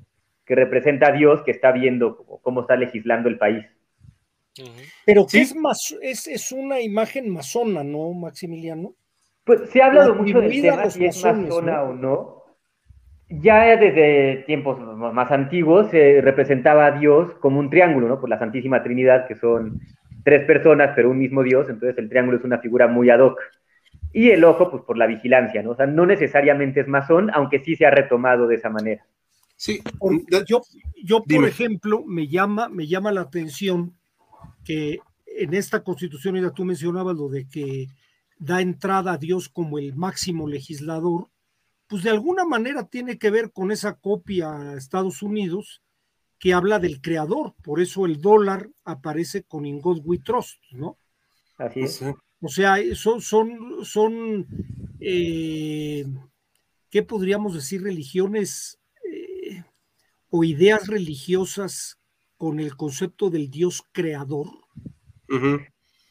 [0.46, 3.66] que representa a Dios que está viendo cómo está legislando el país.
[5.06, 8.96] Pero que es, más, es, una imagen masona, ¿no, Maximiliano?
[9.44, 12.44] Pues se ha hablado mucho del tema si es masona o no.
[13.28, 18.20] Ya desde tiempos más antiguos se representaba a Dios como un triángulo, ¿no?
[18.20, 19.80] Por la Santísima Trinidad, que son
[20.24, 23.40] tres personas, pero un mismo Dios, entonces el triángulo es una figura muy ad hoc.
[24.14, 25.72] Y el ojo, pues por la vigilancia, ¿no?
[25.72, 29.06] O sea, no necesariamente es masón, aunque sí se ha retomado de esa manera.
[29.58, 29.82] Sí.
[30.48, 30.62] yo,
[31.04, 33.94] yo por ejemplo, me llama, me llama la atención
[34.66, 37.88] que en esta constitución, ya tú mencionabas lo de que
[38.38, 41.30] da entrada a Dios como el máximo legislador,
[41.88, 45.82] pues de alguna manera tiene que ver con esa copia a Estados Unidos
[46.40, 50.98] que habla del creador, por eso el dólar aparece con In God We Trust, ¿no?
[51.58, 52.02] Así es.
[52.42, 54.46] O sea, son, son, son
[55.00, 56.06] eh,
[56.90, 57.84] ¿qué podríamos decir?
[57.84, 58.80] Religiones
[59.12, 59.64] eh,
[60.30, 62.00] o ideas religiosas
[62.38, 64.48] con el concepto del Dios creador.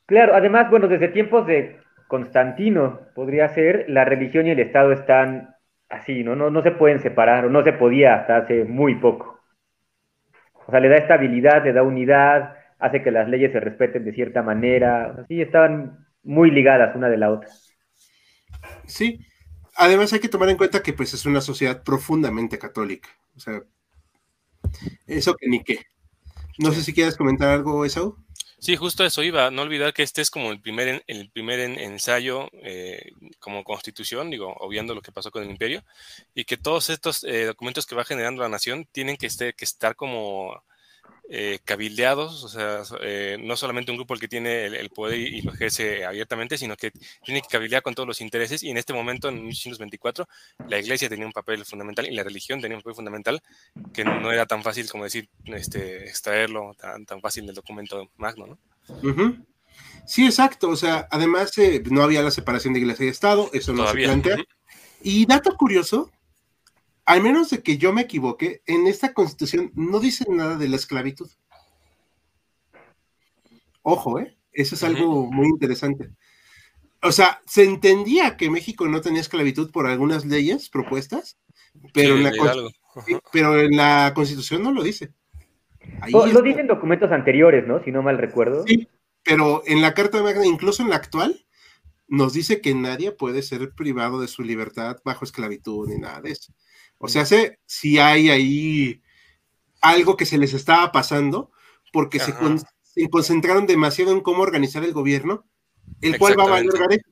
[0.07, 5.55] Claro, además, bueno, desde tiempos de Constantino podría ser, la religión y el Estado están
[5.89, 6.37] así, ¿no?
[6.37, 9.41] No, no se pueden separar, o no se podía hasta hace muy poco.
[10.67, 14.13] O sea, le da estabilidad, le da unidad, hace que las leyes se respeten de
[14.13, 17.51] cierta manera, así estaban muy ligadas una de la otra.
[18.87, 19.21] Sí,
[19.77, 23.63] además hay que tomar en cuenta que pues es una sociedad profundamente católica, o sea,
[25.07, 25.79] eso que ni qué.
[26.59, 28.17] No sé si quieres comentar algo, Esau.
[28.64, 29.51] Sí, justo eso iba.
[29.51, 34.55] No olvidar que este es como el primer, el primer ensayo eh, como constitución, digo,
[34.59, 35.85] obviando lo que pasó con el imperio,
[36.35, 39.67] y que todos estos eh, documentos que va generando la nación tienen que, este, que
[39.67, 40.62] estar como
[41.31, 45.41] eh, cabildeados, o sea, eh, no solamente un grupo el que tiene el, poder y,
[45.41, 46.93] lo ejerce abiertamente, sino que
[47.25, 50.27] tiene que cabildear con todos los intereses y en este momento, en 1824,
[50.69, 53.43] la iglesia tenía un papel fundamental y la religión tenía un papel fundamental
[53.93, 58.47] que no, era tan fácil como decir, este, extraerlo tan, tan fácil del documento magno,
[58.47, 58.59] ¿no?
[60.07, 63.73] Sí, exacto, o sea, además eh, no había la separación de iglesia y Estado, eso
[63.73, 64.37] no se plantea.
[65.03, 66.11] Y dato curioso,
[67.07, 70.77] al menos de que yo me equivoque, en esta constitución no dice nada de la
[70.77, 71.31] esclavitud.
[73.83, 74.37] Ojo, ¿eh?
[74.53, 76.11] Eso es algo muy interesante.
[77.03, 81.37] O sea, se entendía que México no tenía esclavitud por algunas leyes propuestas,
[81.93, 82.33] pero, en, la
[83.31, 85.12] pero en la constitución no lo dice.
[86.11, 87.85] lo dicen documentos anteriores, ¿no?
[87.85, 88.64] Si no mal recuerdo.
[88.67, 88.88] Sí,
[89.23, 91.45] pero en la Carta Magna, incluso en la actual,
[92.07, 96.31] nos dice que nadie puede ser privado de su libertad bajo esclavitud ni nada de
[96.31, 96.55] eso.
[96.98, 99.02] O sea, si hay ahí
[99.80, 101.50] algo que se les estaba pasando
[101.92, 102.35] porque se,
[103.11, 105.46] concentraron demasiado en cómo organizar el gobierno,
[106.00, 107.02] el cual va a valer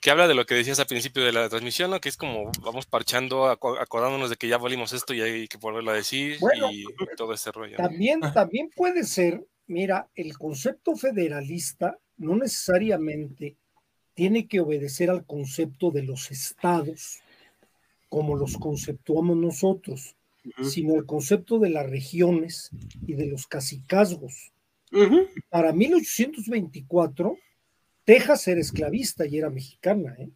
[0.00, 2.00] que habla de lo que decías al principio de la transmisión, ¿no?
[2.00, 5.90] que es como vamos parchando, acordándonos de que ya volvimos esto y hay que volverlo
[5.90, 6.84] a decir y
[7.16, 7.76] todo ese rollo.
[7.76, 13.56] También, también puede ser, mira, el concepto federalista no necesariamente
[14.14, 17.20] tiene que obedecer al concepto de los estados
[18.08, 20.16] como los conceptuamos nosotros,
[20.62, 22.70] sino el concepto de las regiones
[23.06, 24.52] y de los cacicazgos.
[25.50, 27.36] Para 1824,
[28.04, 30.30] Texas era esclavista y era mexicana, ¿eh?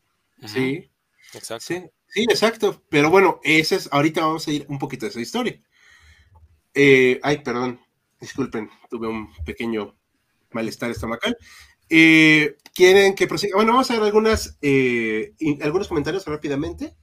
[0.47, 0.91] Sí,
[1.35, 1.91] exacto.
[2.09, 2.83] Sí, exacto.
[2.91, 5.59] Pero bueno, ese es, ahorita vamos a ir un poquito de esa historia.
[6.75, 7.81] Eh, ay, perdón,
[8.21, 9.97] disculpen, tuve un pequeño
[10.51, 11.37] malestar estomacal.
[11.89, 13.57] Eh, ¿Quieren que prosiga?
[13.57, 15.33] Bueno, vamos a ver algunas, eh,
[15.63, 16.95] algunos comentarios rápidamente.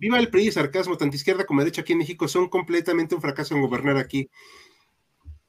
[0.00, 3.20] Viva el PRI y sarcasmo, tanto izquierda como derecha aquí en México son completamente un
[3.20, 4.30] fracaso en gobernar aquí.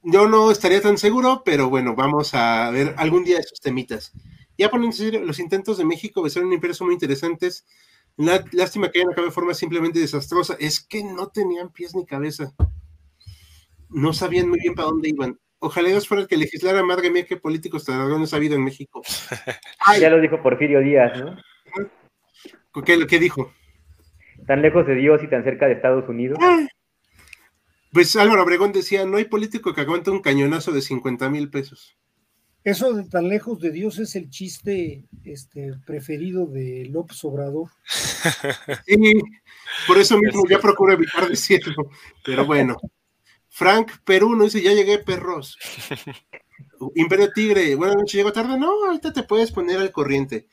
[0.01, 4.13] Yo no estaría tan seguro, pero bueno, vamos a ver algún día esos temitas.
[4.57, 7.65] Ya ponen serio, los intentos de México de ser un imperio son muy interesantes.
[8.17, 10.55] lástima que hayan acabado de forma simplemente desastrosa.
[10.59, 12.53] Es que no tenían pies ni cabeza.
[13.89, 15.39] No sabían muy bien para dónde iban.
[15.59, 19.01] Ojalá Dios fuera el que legislara, madre mía, qué políticos ha habido en México.
[19.99, 21.37] Ya lo dijo Porfirio Díaz, ¿no?
[22.85, 23.51] ¿Qué, ¿Qué dijo?
[24.49, 26.39] Tan lejos de Dios y tan cerca de Estados Unidos.
[26.41, 26.65] Ah.
[27.93, 31.95] Pues Álvaro Obregón decía, no hay político que aguante un cañonazo de 50 mil pesos.
[32.63, 37.69] Eso de tan lejos de Dios es el chiste este, preferido de López Obrador.
[38.87, 39.13] Sí,
[39.87, 41.91] por eso mismo ya procuro evitar decirlo.
[42.25, 42.75] Pero bueno.
[43.49, 45.57] Frank Perú no dice, ya llegué, perros.
[46.95, 48.57] Imperio Tigre, buenas noches, ¿llego tarde?
[48.57, 50.47] No, ahorita te puedes poner al corriente.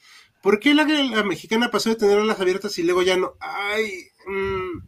[0.47, 0.85] ¿Por qué la,
[1.25, 3.35] mexicana pasó de tener alas abiertas y luego ya no?
[3.41, 4.79] Ay, mm,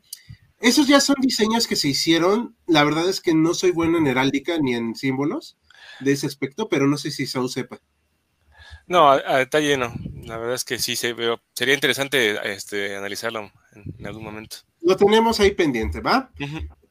[0.61, 2.55] esos ya son diseños que se hicieron.
[2.69, 5.59] La verdad es que no soy bueno en heráldica ni en símbolos
[5.99, 7.81] de ese aspecto, pero no sé si Saúl sepa.
[8.87, 9.93] No, a, detalle no.
[10.23, 11.17] La verdad es que sí, se,
[11.55, 14.59] sería interesante este, analizarlo en, algún momento.
[14.83, 16.31] Lo tenemos ahí pendiente, ¿va?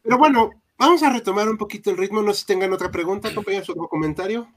[0.04, 2.22] Pero bueno, vamos a retomar un poquito el ritmo.
[2.22, 4.50] No sé si tengan otra pregunta, compañeros, otro comentario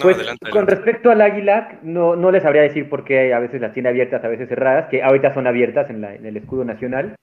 [0.00, 0.16] pues
[0.50, 3.88] con respecto al águila, no, no les sabría decir por qué a veces las tiene
[3.88, 7.16] abiertas, a veces cerradas, que ahorita son abiertas en, la, en el escudo nacional,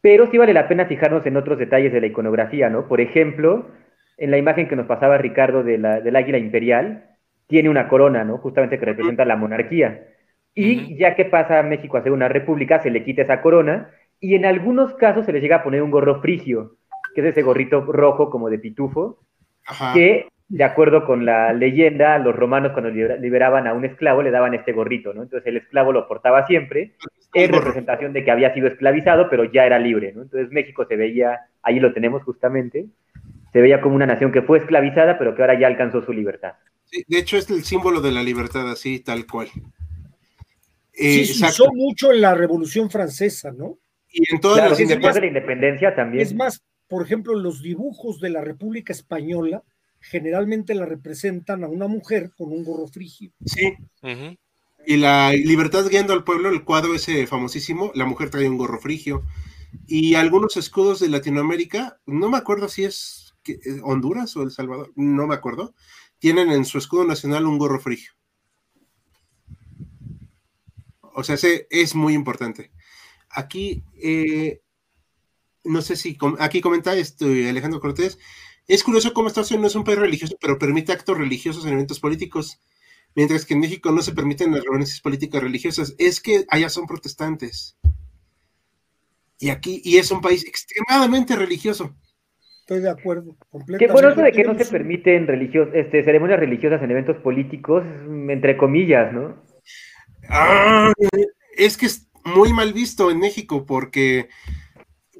[0.00, 2.88] pero sí vale la pena fijarnos en otros detalles de la iconografía, ¿no?
[2.88, 3.70] Por ejemplo,
[4.16, 7.04] en la imagen que nos pasaba Ricardo de la, del águila imperial,
[7.46, 8.38] tiene una corona, ¿no?
[8.38, 10.08] Justamente que representa la monarquía.
[10.54, 13.90] Y ya que pasa a México a ser una república, se le quita esa corona
[14.20, 16.76] y en algunos casos se le llega a poner un gorro frigio,
[17.14, 19.20] que es ese gorrito rojo como de pitufo,
[19.92, 24.54] que de acuerdo con la leyenda, los romanos cuando liberaban a un esclavo le daban
[24.54, 25.22] este gorrito, ¿no?
[25.22, 26.92] Entonces el esclavo lo portaba siempre
[27.32, 30.22] en representación de que había sido esclavizado, pero ya era libre, ¿no?
[30.22, 32.86] Entonces México se veía, ahí lo tenemos justamente,
[33.52, 36.52] se veía como una nación que fue esclavizada, pero que ahora ya alcanzó su libertad.
[36.84, 39.48] Sí, de hecho es el símbolo de la libertad, así, tal cual.
[40.92, 43.78] sí, se usó mucho en la Revolución Francesa, ¿no?
[44.12, 46.22] Y en todas las de la independencia también.
[46.22, 49.62] Es más, por ejemplo, los dibujos de la República Española
[50.10, 53.32] generalmente la representan a una mujer con un gorro frigio.
[53.44, 53.74] Sí.
[54.86, 58.78] Y la libertad guiando al pueblo, el cuadro ese famosísimo, la mujer trae un gorro
[58.80, 59.24] frigio.
[59.86, 64.92] Y algunos escudos de Latinoamérica, no me acuerdo si es eh, Honduras o El Salvador,
[64.94, 65.74] no me acuerdo,
[66.18, 68.12] tienen en su escudo nacional un gorro frigio.
[71.14, 72.72] O sea, ese es muy importante.
[73.30, 74.60] Aquí, eh,
[75.64, 78.18] no sé si, aquí comenta esto Alejandro Cortés,
[78.66, 81.74] es curioso cómo Estados Unidos no es un país religioso, pero permite actos religiosos en
[81.74, 82.60] eventos políticos,
[83.14, 85.94] mientras que en México no se permiten las reuniones políticas religiosas.
[85.98, 87.76] Es que allá son protestantes.
[89.38, 91.94] Y aquí, y es un país extremadamente religioso.
[92.60, 93.36] Estoy de acuerdo.
[93.78, 95.26] Qué bueno eso de que no se permiten
[95.74, 97.84] este, ceremonias religiosas en eventos políticos,
[98.30, 99.36] entre comillas, ¿no?
[100.30, 100.90] Ah,
[101.58, 104.30] es que es muy mal visto en México porque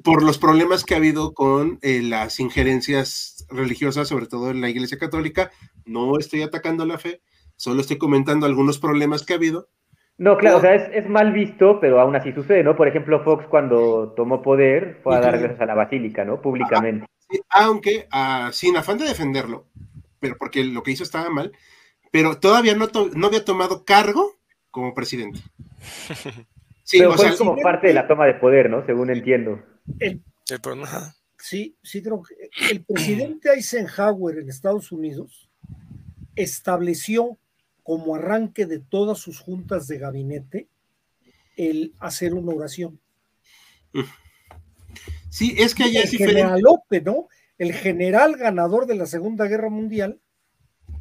[0.03, 4.69] por los problemas que ha habido con eh, las injerencias religiosas, sobre todo en la
[4.69, 5.51] Iglesia Católica.
[5.85, 7.21] No estoy atacando la fe,
[7.55, 9.69] solo estoy comentando algunos problemas que ha habido.
[10.17, 12.75] No, claro, o sea, es, mal visto, pero aún así sucede, ¿no?
[12.77, 16.41] Por ejemplo, Fox cuando tomó poder fue a dar gracias a la basílica, ¿no?
[16.41, 17.05] Públicamente.
[17.49, 19.65] aunque ah, sin afán de defenderlo,
[20.19, 21.51] pero porque lo que hizo estaba mal,
[22.11, 24.35] pero todavía no, no había tomado cargo
[24.71, 25.39] como presidente.
[26.85, 28.85] Sí, pero fue como parte de la toma de poder, ¿no?
[28.85, 29.59] Según entiendo.
[29.99, 30.21] El,
[31.45, 35.47] sí, sí, creo que el presidente Eisenhower en Estados Unidos
[36.35, 37.37] estableció
[37.83, 40.67] como arranque de todas sus juntas de gabinete
[41.55, 42.99] el hacer una oración.
[45.29, 47.27] Sí, es que allá el generalope, ¿no?
[47.59, 50.19] El general ganador de la Segunda Guerra Mundial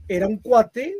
[0.08, 0.94] era un cuate,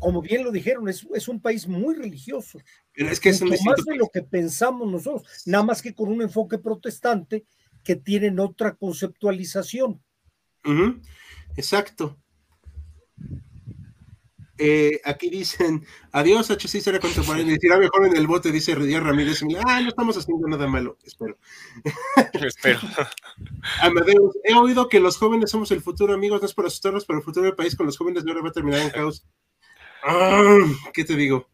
[0.00, 2.58] como bien lo dijeron, es, un país muy religioso.
[2.92, 6.22] Pero es que es más de lo que pensamos nosotros, nada más que con un
[6.22, 7.46] enfoque protestante
[7.84, 10.02] que tienen otra conceptualización.
[11.56, 12.18] Exacto.
[14.60, 17.54] Eh, aquí dicen, adiós, H6 será contemporáneo.
[17.54, 19.42] Y tira mejor en el bote, dice Díaz Ramírez.
[19.64, 21.38] Ah, no estamos haciendo nada malo, espero.
[22.44, 22.80] espero.
[23.80, 27.20] Amadeus, he oído que los jóvenes somos el futuro, amigos, no es por asustarnos, pero
[27.20, 29.24] el futuro del país con los jóvenes no va a terminar en caos.
[30.02, 30.58] Ah,
[30.92, 31.48] ¿Qué te digo?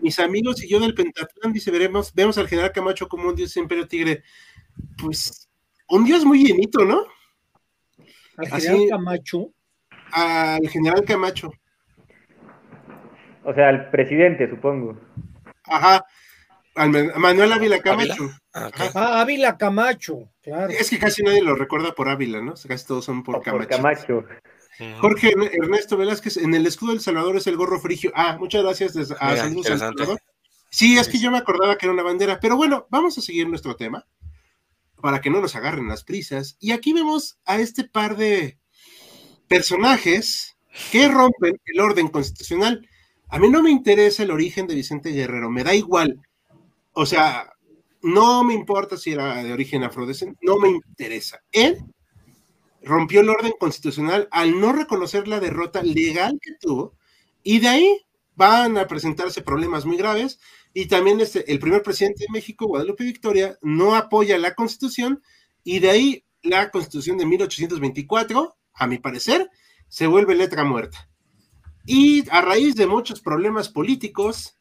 [0.00, 3.54] Mis amigos y yo del Pentatlán, dice, veremos, vemos al general Camacho como un dios
[3.58, 4.22] imperio tigre.
[4.98, 5.48] Pues,
[5.88, 7.04] un dios muy llenito, ¿no?
[8.36, 9.52] Al general Camacho
[10.12, 11.52] al general Camacho.
[13.44, 14.98] O sea, al presidente, supongo.
[15.64, 16.04] Ajá.
[16.74, 18.30] Al Manuel Ávila Camacho.
[18.54, 20.70] Ah, ah, Ávila Camacho, claro.
[20.70, 22.54] Es que casi nadie lo recuerda por Ávila, ¿no?
[22.54, 23.58] Casi todos son por, Camacho.
[23.58, 24.24] por Camacho.
[25.00, 28.12] Jorge Ernesto Velázquez, en el escudo del Salvador es el gorro frigio.
[28.14, 30.20] Ah, muchas gracias a Salvador.
[30.70, 33.48] Sí, es que yo me acordaba que era una bandera, pero bueno, vamos a seguir
[33.48, 34.06] nuestro tema
[35.00, 36.56] para que no nos agarren las prisas.
[36.60, 38.60] Y aquí vemos a este par de,
[39.50, 40.56] personajes
[40.92, 42.88] que rompen el orden constitucional.
[43.28, 46.22] A mí no me interesa el origen de Vicente Guerrero, me da igual.
[46.92, 47.52] O sea,
[48.00, 51.42] no me importa si era de origen afrodescendiente, no me interesa.
[51.50, 51.78] Él
[52.80, 56.94] rompió el orden constitucional al no reconocer la derrota legal que tuvo
[57.42, 60.38] y de ahí van a presentarse problemas muy graves
[60.72, 65.22] y también este, el primer presidente de México, Guadalupe Victoria, no apoya la constitución
[65.64, 69.50] y de ahí la constitución de 1824 a mi parecer,
[69.88, 71.08] se vuelve letra muerta.
[71.86, 74.56] Y a raíz de muchos problemas políticos,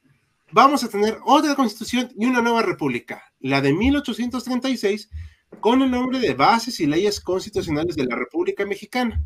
[0.51, 5.09] vamos a tener otra constitución y una nueva república, la de 1836,
[5.59, 9.23] con el nombre de Bases y Leyes Constitucionales de la República Mexicana.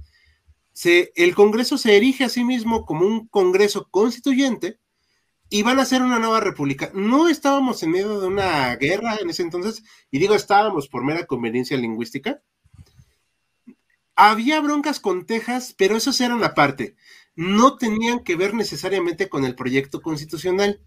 [0.74, 4.80] Se, el Congreso se erige a sí mismo como un Congreso constituyente
[5.54, 6.90] y van a ser una nueva república.
[6.96, 11.28] No estábamos en medio de una guerra en ese entonces, y digo estábamos por mera
[11.28, 12.42] conveniencia lingüística,
[14.16, 16.96] había broncas con Texas, pero esos eran aparte.
[17.36, 20.82] No tenían que ver necesariamente con el proyecto constitucional.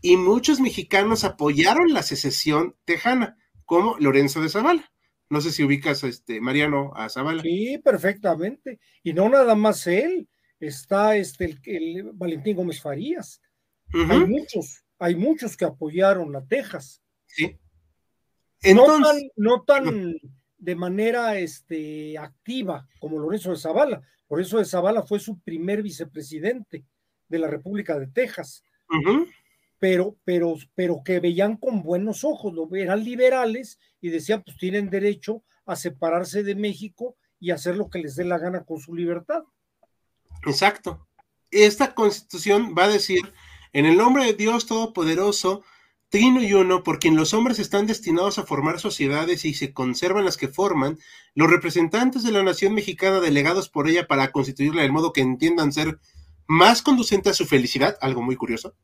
[0.00, 4.92] Y muchos mexicanos apoyaron la secesión tejana, como Lorenzo de Zavala.
[5.30, 7.42] No sé si ubicas a este Mariano a Zavala.
[7.42, 8.80] Sí, perfectamente.
[9.04, 13.40] Y no nada más él, está este el, Valentín Gómez Farías.
[13.92, 17.02] Hay muchos, hay muchos que apoyaron la Texas.
[17.26, 17.58] Sí.
[18.62, 20.16] Entonces, no tan,
[20.58, 24.02] de manera este, activa como Lorenzo de Zavala.
[24.28, 26.84] Lorenzo de Zavala fue su primer vicepresidente
[27.28, 28.62] de la República de Texas.
[29.78, 34.90] Pero, pero, pero que veían con buenos ojos, lo, eran liberales y decían, pues tienen
[34.90, 38.94] derecho a separarse de México y hacer lo que les dé la gana con su
[38.94, 39.44] libertad.
[40.46, 41.06] Exacto.
[41.50, 43.20] Esta constitución va a decir,
[43.72, 45.62] en el nombre de Dios Todopoderoso,
[46.10, 50.24] Trino y uno, por quien los hombres están destinados a formar sociedades y se conservan
[50.24, 50.98] las que forman,
[51.34, 55.72] los representantes de la nación mexicana delegados por ella para constituirla del modo que entiendan
[55.72, 55.98] ser
[56.46, 58.74] más conducente a su felicidad, algo muy curioso,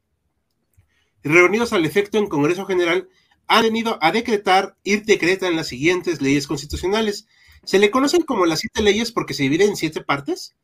[1.25, 3.09] reunidos al efecto en Congreso General,
[3.47, 7.27] han venido a decretar y decretan las siguientes leyes constitucionales.
[7.65, 10.55] Se le conocen como las siete leyes porque se dividen en siete partes,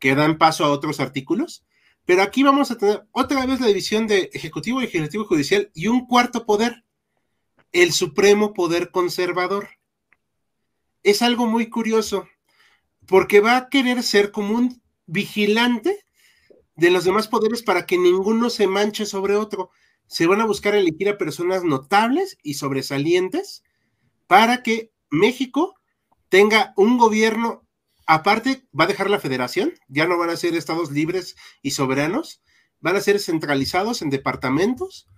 [0.00, 1.64] que dan paso a otros artículos.
[2.06, 5.88] Pero aquí vamos a tener otra vez la división de Ejecutivo, Legislativo y Judicial y
[5.88, 6.84] un cuarto poder,
[7.72, 9.68] el Supremo Poder Conservador.
[11.02, 12.28] Es algo muy curioso,
[13.06, 16.04] porque va a querer ser como un vigilante
[16.76, 19.70] de los demás poderes para que ninguno se manche sobre otro.
[20.06, 23.64] Se van a buscar elegir a personas notables y sobresalientes
[24.28, 25.74] para que México
[26.28, 27.65] tenga un gobierno
[28.06, 32.42] Aparte, va a dejar la federación, ya no van a ser estados libres y soberanos,
[32.80, 35.08] van a ser centralizados en departamentos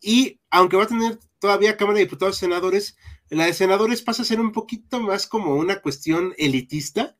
[0.00, 2.96] y aunque va a tener todavía Cámara de Diputados y Senadores,
[3.30, 7.16] la de senadores pasa a ser un poquito más como una cuestión elitista.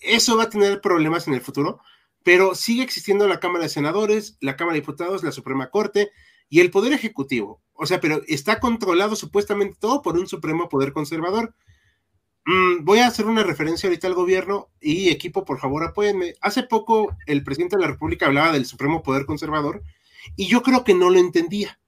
[0.00, 1.80] Eso va a tener problemas en el futuro,
[2.22, 6.10] pero sigue existiendo la Cámara de Senadores, la Cámara de Diputados, la Suprema Corte
[6.48, 7.62] y el Poder Ejecutivo.
[7.74, 11.54] O sea, pero está controlado supuestamente todo por un Supremo Poder Conservador.
[12.48, 16.32] Mm, voy a hacer una referencia ahorita al gobierno y equipo, por favor, apóyenme.
[16.40, 19.82] Hace poco el presidente de la República hablaba del Supremo Poder Conservador
[20.34, 21.78] y yo creo que no lo entendía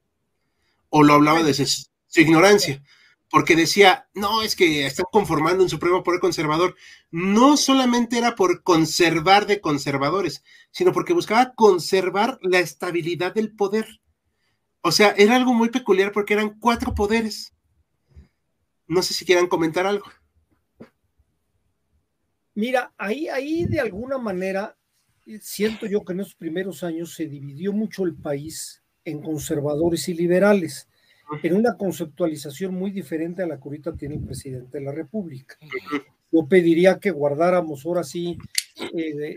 [0.90, 2.82] o lo hablaba desde su ignorancia.
[3.30, 6.76] porque decía, no, es que están conformando un supremo poder conservador.
[7.10, 14.00] No solamente era por conservar de conservadores, sino porque buscaba conservar la estabilidad del poder.
[14.82, 17.54] O sea, era algo muy peculiar porque eran cuatro poderes.
[18.88, 20.06] No sé si quieran comentar algo.
[22.54, 24.76] Mira, ahí, ahí de alguna manera,
[25.40, 30.14] siento yo que en esos primeros años se dividió mucho el país en conservadores y
[30.14, 30.88] liberales
[31.42, 35.56] en una conceptualización muy diferente a la que ahorita tiene el presidente de la República.
[36.32, 38.38] Yo pediría que guardáramos ahora sí,
[38.94, 39.36] eh,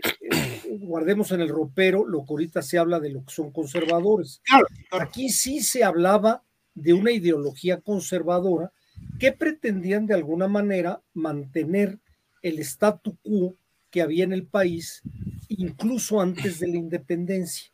[0.80, 4.42] guardemos en el ropero lo que ahorita se habla de lo que son conservadores.
[4.90, 6.42] Aquí sí se hablaba
[6.74, 8.72] de una ideología conservadora
[9.18, 11.98] que pretendían de alguna manera mantener
[12.44, 13.56] el statu quo
[13.90, 15.02] que había en el país
[15.48, 17.72] incluso antes de la independencia.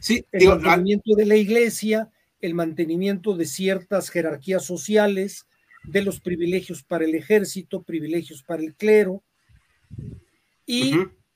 [0.00, 2.10] sí, el mantenimiento de la iglesia,
[2.40, 5.46] el mantenimiento de ciertas jerarquías sociales,
[5.84, 9.22] de los privilegios para el ejército, privilegios para el clero,
[10.64, 10.94] y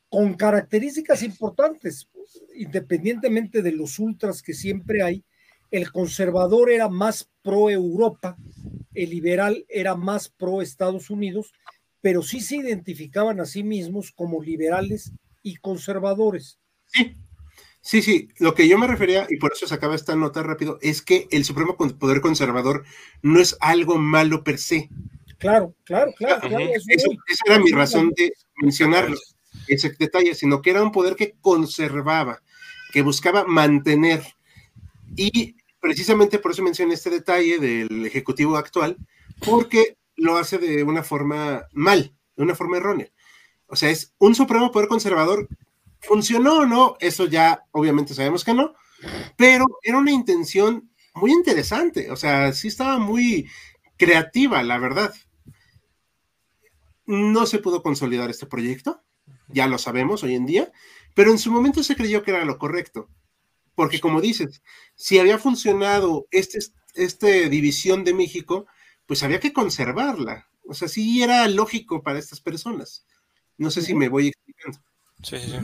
[0.08, 2.08] con características importantes,
[2.54, 5.24] independientemente de los ultras que siempre hay,
[5.70, 8.36] el conservador era más pro Europa,
[8.96, 11.52] el liberal era más pro Estados Unidos,
[12.00, 16.58] pero sí se identificaban a sí mismos como liberales y conservadores.
[16.86, 17.16] Sí,
[17.86, 20.76] Sí, sí, lo que yo me refería, y por eso se acaba esta nota rápido,
[20.82, 22.82] es que el Supremo Poder Conservador
[23.22, 24.88] no es algo malo per se.
[25.38, 26.48] Claro, claro, claro.
[26.48, 29.16] esa era mi razón de mencionarlo,
[29.68, 32.42] ese detalle, sino que era un poder que conservaba,
[32.92, 34.20] que buscaba mantener.
[35.14, 35.54] Y
[35.86, 38.96] precisamente por eso mencioné este detalle del Ejecutivo actual,
[39.44, 43.08] porque lo hace de una forma mal, de una forma errónea.
[43.68, 45.48] O sea, es un Supremo Poder Conservador
[46.00, 46.96] ¿Funcionó o no?
[47.00, 48.74] Eso ya obviamente sabemos que no,
[49.36, 53.48] pero era una intención muy interesante, o sea, sí estaba muy
[53.96, 55.14] creativa, la verdad.
[57.06, 59.02] No se pudo consolidar este proyecto,
[59.48, 60.72] ya lo sabemos hoy en día,
[61.14, 63.08] pero en su momento se creyó que era lo correcto,
[63.76, 64.62] porque como dices,
[64.96, 66.58] si había funcionado esta
[66.96, 68.66] este división de México,
[69.06, 73.06] pues había que conservarla, o sea, sí era lógico para estas personas.
[73.56, 74.80] No sé si me voy explicando.
[75.22, 75.58] Sí, sí, sí.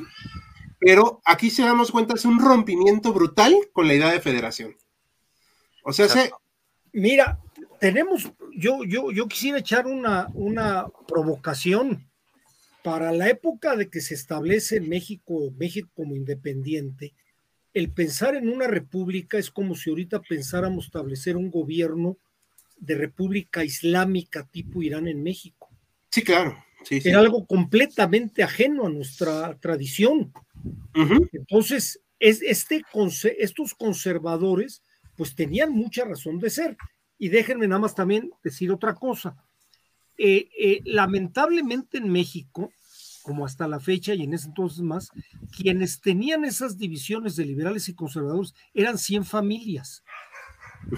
[0.78, 4.76] Pero aquí se damos cuenta, es un rompimiento brutal con la idea de federación.
[5.84, 6.30] O sea, se...
[6.92, 7.40] Mira,
[7.80, 12.08] tenemos, yo, yo, yo quisiera echar una, una provocación.
[12.82, 17.14] Para la época de que se establece México, México como independiente,
[17.74, 22.16] el pensar en una república es como si ahorita pensáramos establecer un gobierno
[22.76, 25.70] de república islámica tipo Irán en México.
[26.10, 26.62] Sí, claro.
[26.90, 30.32] Era algo completamente ajeno a nuestra tradición.
[31.32, 32.82] Entonces, es, este,
[33.38, 34.82] estos conservadores,
[35.16, 36.76] pues tenían mucha razón de ser.
[37.18, 39.36] Y déjenme nada más también decir otra cosa.
[40.18, 42.72] Eh, eh, lamentablemente en México,
[43.22, 45.10] como hasta la fecha y en ese entonces más,
[45.56, 50.02] quienes tenían esas divisiones de liberales y conservadores eran 100 familias.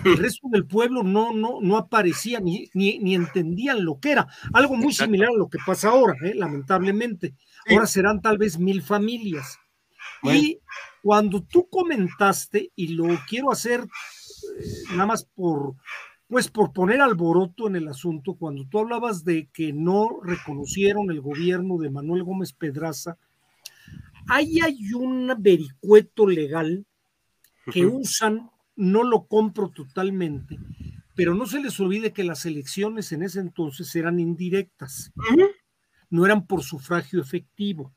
[0.05, 4.27] El resto del pueblo no, no, no aparecía ni, ni, entendían lo que era.
[4.53, 6.35] Algo muy similar a lo que pasa ahora, ¿eh?
[6.35, 7.35] lamentablemente.
[7.71, 9.59] Ahora serán tal vez mil familias.
[10.23, 10.59] Y
[11.03, 15.75] cuando tú comentaste, y lo quiero hacer eh, nada más por,
[16.29, 21.21] pues por poner alboroto en el asunto, cuando tú hablabas de que no reconocieron el
[21.21, 23.19] gobierno de Manuel Gómez Pedraza,
[24.29, 26.87] ahí hay un vericueto legal
[27.73, 30.59] que usan no lo compro totalmente,
[31.15, 35.13] pero no se les olvide que las elecciones en ese entonces eran indirectas,
[36.11, 37.95] no eran por sufragio efectivo.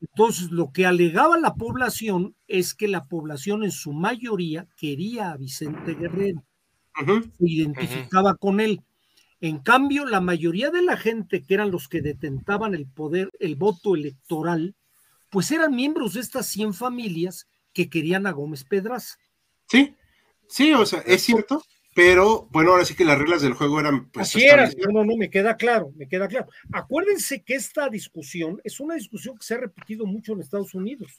[0.00, 5.36] Entonces, lo que alegaba la población es que la población en su mayoría quería a
[5.36, 6.44] Vicente Guerrero,
[6.96, 8.82] se identificaba con él.
[9.40, 13.56] En cambio, la mayoría de la gente que eran los que detentaban el poder, el
[13.56, 14.74] voto electoral,
[15.30, 19.16] pues eran miembros de estas 100 familias que querían a Gómez Pedraza.
[19.66, 19.94] Sí,
[20.48, 21.62] sí, o sea, es cierto,
[21.94, 25.16] pero bueno, ahora sí que las reglas del juego eran pues, Así era, no, no,
[25.16, 26.48] me queda claro, me queda claro.
[26.72, 31.18] Acuérdense que esta discusión es una discusión que se ha repetido mucho en Estados Unidos.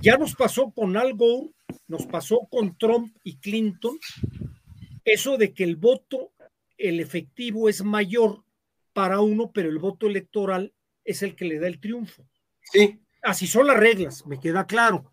[0.00, 1.50] Ya nos pasó con Al Gore,
[1.86, 3.98] nos pasó con Trump y Clinton,
[5.04, 6.32] eso de que el voto,
[6.76, 8.44] el efectivo es mayor
[8.92, 10.72] para uno, pero el voto electoral
[11.04, 12.26] es el que le da el triunfo.
[12.62, 13.00] Sí.
[13.22, 15.12] Así son las reglas, me queda claro.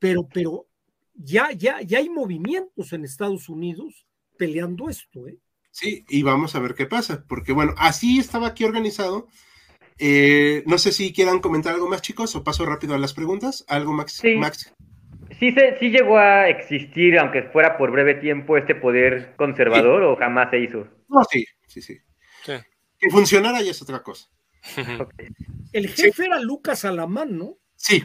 [0.00, 0.66] Pero, pero
[1.14, 5.38] ya, ya, ya hay movimientos en Estados Unidos peleando esto, ¿eh?
[5.70, 9.28] Sí, y vamos a ver qué pasa, porque bueno, así estaba aquí organizado.
[9.98, 13.64] Eh, no sé si quieran comentar algo más, chicos, o paso rápido a las preguntas.
[13.68, 14.18] ¿Algo, Max?
[14.20, 14.74] Sí, Max?
[15.38, 20.16] sí, se, sí llegó a existir, aunque fuera por breve tiempo, este poder conservador o
[20.16, 20.86] jamás se hizo.
[21.08, 21.98] No, sí, sí, sí.
[22.98, 24.28] Que funcionara ya es otra cosa.
[25.72, 27.58] El jefe era Lucas Alamán, ¿no?
[27.74, 28.02] Sí.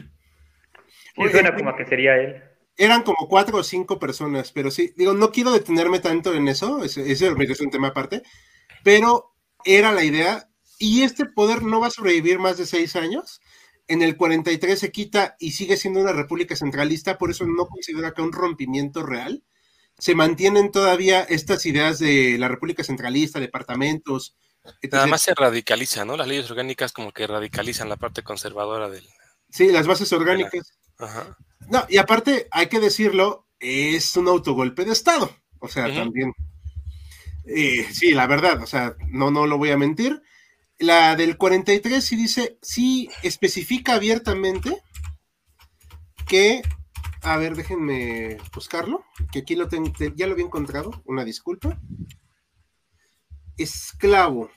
[1.30, 2.42] suena como que sería él.
[2.76, 6.82] Eran como cuatro o cinco personas, pero sí, digo, no quiero detenerme tanto en eso,
[6.84, 8.22] ese, ese es un tema aparte,
[8.82, 9.34] pero
[9.64, 10.48] era la idea,
[10.82, 13.40] y este poder no va a sobrevivir más de seis años.
[13.86, 18.12] En el 43 se quita y sigue siendo una república centralista, por eso no considera
[18.12, 19.44] que un rompimiento real.
[19.96, 24.36] Se mantienen todavía estas ideas de la república centralista, departamentos,
[24.90, 26.16] Nada más se radicaliza, ¿no?
[26.16, 29.04] Las leyes orgánicas como que radicalizan la parte conservadora del...
[29.50, 30.78] Sí, las bases orgánicas.
[30.98, 31.36] Ajá.
[31.68, 35.34] No, y aparte, hay que decirlo, es un autogolpe de Estado.
[35.58, 36.32] O sea, también.
[37.44, 40.22] Eh, sí, la verdad, o sea, no, no lo voy a mentir.
[40.82, 44.82] La del 43 sí dice, sí especifica abiertamente
[46.26, 46.60] que,
[47.22, 51.78] a ver, déjenme buscarlo, que aquí lo ya lo había encontrado, una disculpa
[53.56, 54.50] esclavo.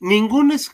[0.00, 0.72] Ningún es,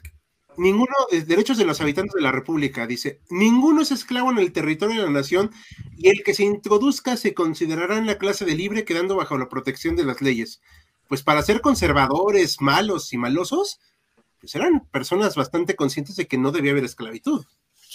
[0.56, 4.52] ninguno de derechos de los habitantes de la República, dice, ninguno es esclavo en el
[4.52, 5.50] territorio de la nación
[5.98, 9.50] y el que se introduzca se considerará en la clase de libre quedando bajo la
[9.50, 10.62] protección de las leyes.
[11.08, 13.80] Pues para ser conservadores, malos y malosos,
[14.40, 17.44] pues eran personas bastante conscientes de que no debía haber esclavitud.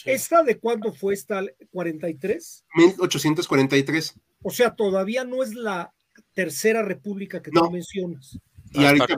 [0.05, 1.41] ¿Esta de cuándo fue esta?
[1.73, 2.63] ¿43?
[2.75, 4.15] 1843.
[4.43, 5.93] O sea, todavía no es la
[6.33, 8.39] tercera república que tú mencionas.
[8.73, 9.15] Y ahorita,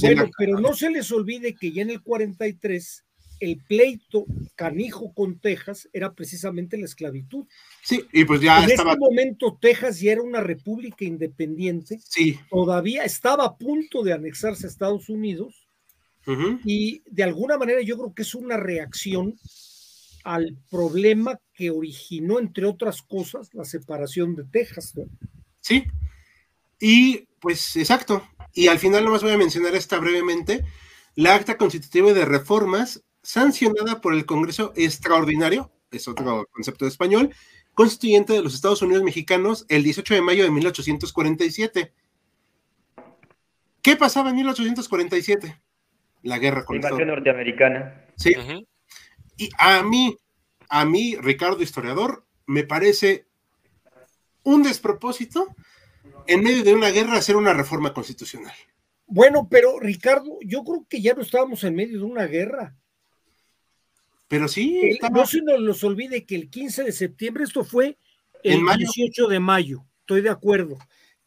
[0.00, 3.04] bueno, pero no se les olvide que ya en el 43
[3.40, 4.24] el pleito
[4.54, 7.46] canijo con Texas era precisamente la esclavitud.
[7.82, 8.92] Sí, y pues ya en estaba...
[8.92, 12.00] este momento Texas ya era una república independiente.
[12.04, 12.38] Sí.
[12.50, 15.67] Todavía estaba a punto de anexarse a Estados Unidos.
[16.64, 19.34] Y de alguna manera yo creo que es una reacción
[20.24, 24.92] al problema que originó, entre otras cosas, la separación de Texas.
[25.60, 25.84] Sí.
[26.78, 30.64] Y pues exacto, y al final nomás voy a mencionar esta brevemente,
[31.14, 37.34] la acta constitutiva de reformas sancionada por el Congreso Extraordinario, es otro concepto de español,
[37.74, 41.92] constituyente de los Estados Unidos mexicanos el 18 de mayo de 1847.
[43.82, 45.60] ¿Qué pasaba en 1847?
[46.22, 48.06] La guerra con la invasión norteamericana.
[48.16, 48.34] Sí.
[49.36, 50.16] Y a mí,
[50.68, 53.26] a mí, Ricardo Historiador, me parece
[54.42, 55.54] un despropósito
[56.26, 58.54] en medio de una guerra hacer una reforma constitucional.
[59.06, 62.76] Bueno, pero Ricardo, yo creo que ya no estábamos en medio de una guerra.
[64.28, 64.98] Pero sí.
[65.10, 67.96] No se nos, olvide que el 15 de septiembre, esto fue
[68.42, 70.78] el 18 de mayo, estoy de acuerdo.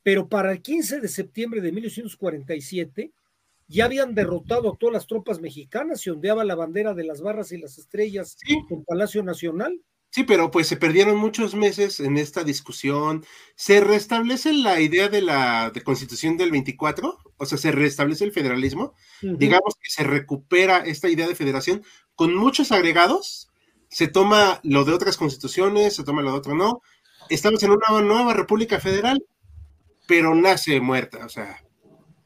[0.03, 3.11] Pero para el 15 de septiembre de 1847
[3.71, 7.51] ya habían derrotado a todas las tropas mexicanas, y ondeaba la bandera de las barras
[7.51, 9.81] y las estrellas en Palacio Nacional.
[10.09, 13.23] Sí, pero pues se perdieron muchos meses en esta discusión.
[13.55, 18.93] Se restablece la idea de la constitución del 24, o sea, se restablece el federalismo.
[19.21, 21.81] Digamos que se recupera esta idea de federación
[22.13, 23.47] con muchos agregados.
[23.89, 26.81] Se toma lo de otras constituciones, se toma lo de otro no.
[27.29, 29.23] Estamos en una nueva república federal,
[30.07, 31.63] pero nace muerta, o sea.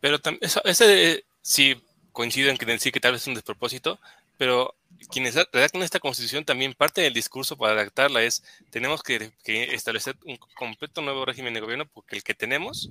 [0.01, 1.79] Pero ese sí
[2.11, 3.99] coincido en que sí que tal vez es un despropósito,
[4.35, 4.73] pero
[5.11, 10.37] quienes redactan esta constitución también parte del discurso para adaptarla es tenemos que, establecer un
[10.55, 12.89] completo nuevo régimen de gobierno porque el que tenemos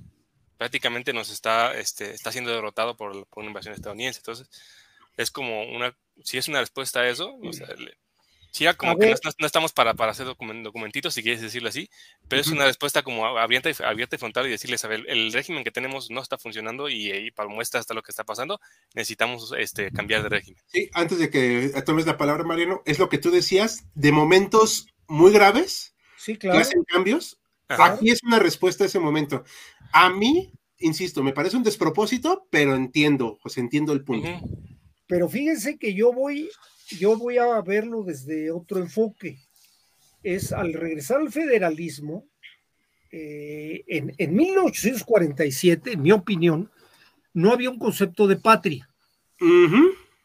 [0.57, 4.21] prácticamente nos está, este, está siendo derrotado por, una invasión estadounidense.
[4.21, 4.49] Entonces,
[5.17, 7.67] es como una, si es una respuesta a eso, sea,
[8.55, 11.91] Sí, como que no, estamos para, para hacer documentitos, si quieres decirlo así,
[12.29, 15.33] pero es una respuesta como abierta y, abierta y frontal y decirles, a ver, el
[15.33, 18.61] régimen que tenemos no está funcionando y, para muestra hasta lo que está pasando,
[18.95, 20.63] necesitamos este, cambiar de régimen.
[20.67, 24.87] Sí, antes de que tomes la palabra, Mariano, es lo que tú decías, de momentos
[25.09, 26.57] muy graves sí, claro.
[26.57, 29.43] que hacen cambios, aquí es una respuesta a ese momento.
[29.93, 34.29] A mí, insisto, me parece un despropósito, pero entiendo, pues entiendo el punto.
[35.09, 36.49] Pero fíjense que yo voy
[36.89, 39.39] yo voy a verlo desde otro enfoque.
[40.23, 42.27] Es al regresar al federalismo,
[43.11, 46.71] eh, en, en, 1847, en mi opinión,
[47.33, 48.89] no había un concepto de patria.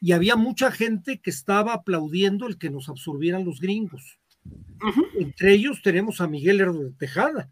[0.02, 4.18] Y había mucha gente que estaba aplaudiendo el que nos absorbieran los gringos.
[5.18, 7.52] Entre ellos tenemos a Miguel Herdo de Tejada.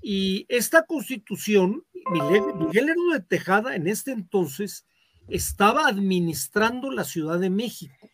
[0.00, 4.86] Y esta constitución, Miguel, Miguel Herdo de Tejada en este entonces
[5.28, 8.10] estaba administrando la Ciudad de México,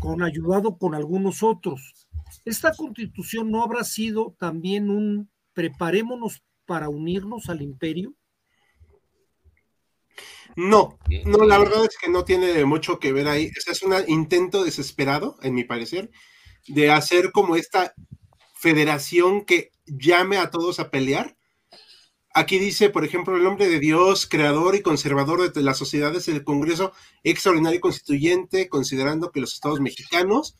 [0.00, 2.08] con ayudado con algunos otros.
[2.44, 8.14] ¿Esta constitución no habrá sido también un preparémonos para unirnos al imperio?
[10.54, 13.50] No, no, la verdad es que no tiene mucho que ver ahí.
[13.54, 16.10] es un intento desesperado, en mi parecer,
[16.66, 17.94] de hacer como esta
[18.54, 21.35] federación que llame a todos a pelear.
[22.38, 26.44] Aquí dice, por ejemplo, el nombre de Dios, creador y conservador de las sociedades, el
[26.44, 26.92] Congreso
[27.24, 30.54] Extraordinario y Constituyente, considerando que los estados mexicanos,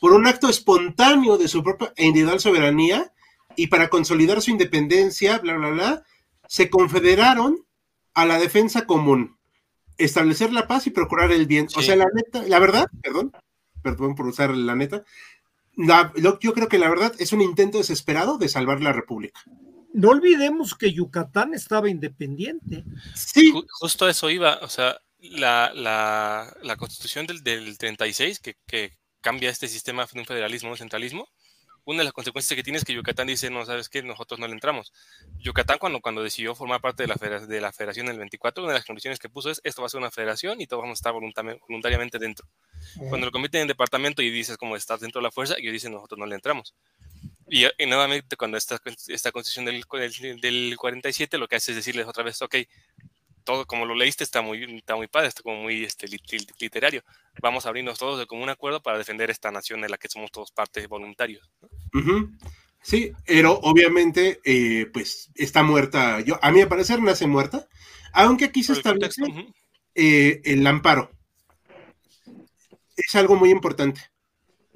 [0.00, 3.12] por un acto espontáneo de su propia e individual soberanía
[3.54, 6.02] y para consolidar su independencia, bla, bla, bla,
[6.48, 7.64] se confederaron
[8.12, 9.38] a la defensa común,
[9.98, 11.68] establecer la paz y procurar el bien.
[11.76, 13.30] O sea, la neta, la verdad, perdón,
[13.84, 15.04] perdón por usar la neta,
[15.76, 19.40] yo creo que la verdad es un intento desesperado de salvar la República.
[19.92, 22.84] No olvidemos que Yucatán estaba independiente.
[23.14, 23.52] Sí.
[23.80, 29.68] Justo eso iba, o sea, la, la, constitución del, del 36, que, que, cambia este
[29.68, 31.28] sistema de un federalismo, un centralismo,
[31.84, 34.02] una de las consecuencias que tiene es que Yucatán dice, no, ¿sabes qué?
[34.02, 34.92] Nosotros no le entramos.
[35.38, 37.16] Yucatán cuando, cuando decidió formar parte de la,
[37.46, 39.86] de la federación en el 24, una de las condiciones que puso es, esto va
[39.86, 42.46] a ser una federación y todos vamos a estar voluntariamente dentro.
[43.08, 45.92] Cuando lo cometen en departamento y dices, como estás dentro de la fuerza, ellos dicen,
[45.92, 46.74] nosotros no le entramos.
[47.50, 52.06] Y, nuevamente, cuando esta, esta constitución del, del, del, 47 lo que hace es decirles
[52.06, 52.54] otra vez, ok,
[53.42, 56.06] todo como lo leíste está muy, está muy padre, está como muy este,
[56.60, 57.02] literario.
[57.42, 60.30] Vamos a abrirnos todos de común acuerdo para defender esta nación en la que somos
[60.30, 61.50] todos partes voluntarios.
[62.82, 66.20] Sí, pero obviamente, eh, pues está muerta.
[66.20, 67.66] Yo, a mi parecer, nace muerta,
[68.12, 69.22] aunque aquí se establece
[69.96, 71.10] eh, el amparo.
[72.96, 74.09] Es algo muy importante.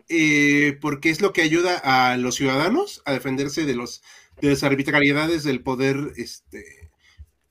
[0.08, 4.02] Eh, porque es lo que ayuda a los ciudadanos a defenderse de los
[4.40, 6.90] de las arbitrariedades del poder, este,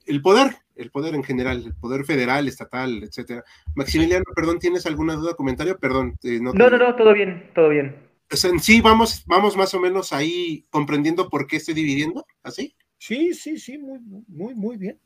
[0.05, 3.43] el poder, el poder en general, el poder federal, estatal, etcétera.
[3.75, 5.77] Maximiliano, perdón, ¿tienes alguna duda, comentario?
[5.79, 6.17] Perdón.
[6.23, 7.95] no, no, no, todo bien, todo bien.
[8.29, 12.75] en sí, vamos, vamos más o menos ahí comprendiendo por qué estoy dividiendo, ¿así?
[12.97, 14.99] Sí, sí, sí, muy, muy, muy bien.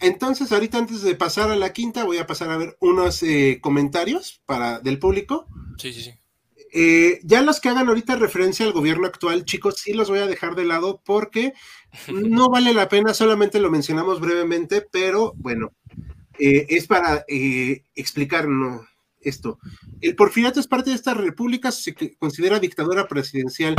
[0.00, 3.58] Entonces, ahorita antes de pasar a la quinta, voy a pasar a ver unos eh,
[3.60, 5.46] comentarios para, del público.
[5.76, 6.14] Sí, sí, sí.
[6.72, 10.26] Eh, ya los que hagan ahorita referencia al gobierno actual, chicos, sí los voy a
[10.26, 11.54] dejar de lado porque
[12.08, 15.72] no vale la pena, solamente lo mencionamos brevemente, pero bueno,
[16.38, 18.86] eh, es para explicarnos
[19.20, 19.58] esto.
[20.00, 23.74] El porfiriato es parte de esta república, se considera dictadura presidencial,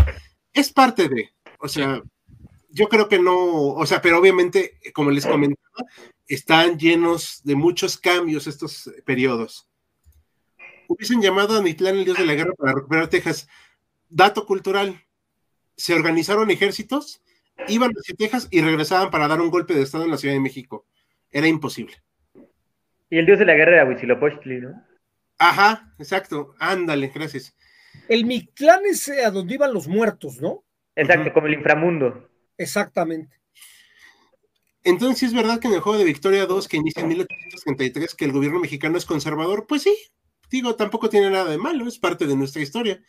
[0.51, 2.01] es parte de, o sea,
[2.69, 5.85] yo creo que no, o sea, pero obviamente, como les comentaba,
[6.27, 9.69] están llenos de muchos cambios estos periodos
[10.89, 13.47] hubiesen llamado a Mitlán el dios de la guerra para recuperar Texas.
[14.09, 14.95] Dato cultural,
[15.77, 17.21] se organizaron ejércitos,
[17.67, 20.41] iban hacia Texas y regresaban para dar un golpe de estado en la Ciudad de
[20.41, 20.87] México.
[21.31, 21.93] Era imposible.
[23.11, 24.83] Y el dios de la guerra era Huitzilopochtli, ¿no?
[25.37, 26.55] Ajá, exacto.
[26.59, 27.55] Ándale, gracias.
[28.07, 30.63] El Mictlán es eh, a donde iban los muertos, ¿no?
[30.95, 32.29] Exacto, como el inframundo.
[32.59, 33.39] Exactamente.
[34.83, 38.25] Entonces, ¿es verdad que en el juego de Victoria 2, que inicia en 1833, que
[38.25, 39.65] el gobierno mexicano es conservador?
[39.65, 39.95] Pues sí,
[40.51, 43.01] digo, tampoco tiene nada de malo, es parte de nuestra historia.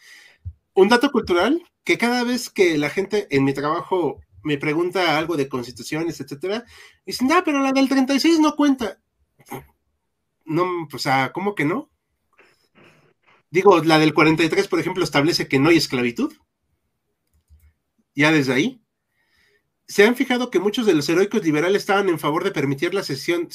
[0.74, 5.36] Un dato cultural, que cada vez que la gente en mi trabajo me pregunta algo
[5.36, 6.64] de constituciones, etcétera,
[7.04, 9.00] dicen, ah, pero la del 36 no cuenta.
[10.44, 11.90] No, o sea, ¿cómo que no?
[13.50, 16.32] Digo, la del 43, por ejemplo, establece que no hay esclavitud.
[18.14, 18.80] Ya desde ahí.
[19.90, 23.02] ¿Se han fijado que muchos de los heroicos liberales estaban en favor de permitir la
[23.02, 23.48] secesión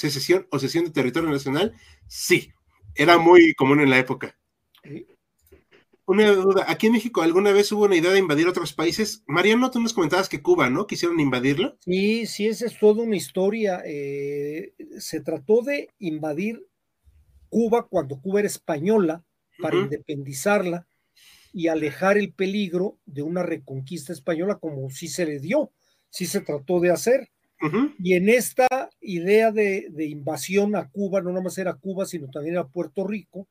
[0.51, 1.73] o cesión de territorio nacional?
[2.09, 2.51] Sí,
[2.93, 4.37] era muy común en la época.
[6.05, 9.23] Una duda, aquí en México alguna vez hubo una idea de invadir otros países.
[9.27, 10.87] Mariano, tú nos comentabas que Cuba, ¿no?
[10.87, 11.77] Quisieron invadirlo.
[11.85, 13.81] Sí, sí, esa es toda una historia.
[13.85, 16.67] Eh, se trató de invadir
[17.47, 19.23] Cuba cuando Cuba era española
[19.61, 20.85] para independizarla
[21.53, 25.71] y alejar el peligro de una reconquista española como sí se le dio,
[26.09, 27.29] sí se trató de hacer.
[27.97, 28.67] Y en esta
[29.01, 33.47] idea de, invasión a Cuba, no nomás era Cuba, sino también a Puerto Rico,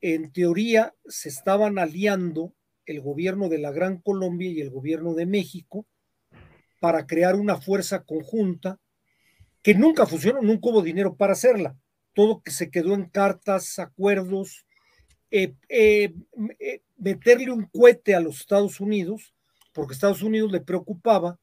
[0.00, 2.54] en teoría se estaban aliando
[2.86, 5.86] el gobierno de la Gran Colombia y el gobierno de México
[6.80, 8.80] para crear una fuerza conjunta
[9.62, 11.76] que nunca funcionó, nunca hubo dinero para hacerla.
[12.14, 14.66] Todo que se quedó en cartas, acuerdos,
[15.30, 16.14] eh, eh,
[16.58, 19.34] eh, meterle un cohete a los Estados Unidos,
[19.72, 21.38] porque Estados Unidos le preocupaba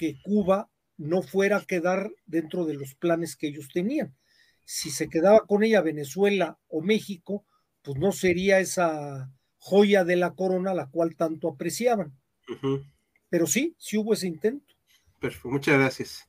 [0.00, 4.16] que Cuba no fuera a quedar dentro de los planes que ellos tenían.
[4.64, 7.44] Si se quedaba con ella Venezuela o México,
[7.82, 12.14] pues no sería esa joya de la corona la cual tanto apreciaban.
[13.28, 14.74] Pero sí, sí hubo ese intento.
[15.20, 16.26] Perfecto, muchas gracias.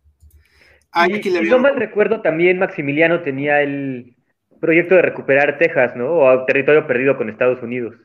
[1.08, 4.18] y, si no mal recuerdo, también Maximiliano tenía el
[4.60, 6.12] proyecto de recuperar Texas, ¿no?
[6.12, 7.96] O territorio perdido con Estados Unidos.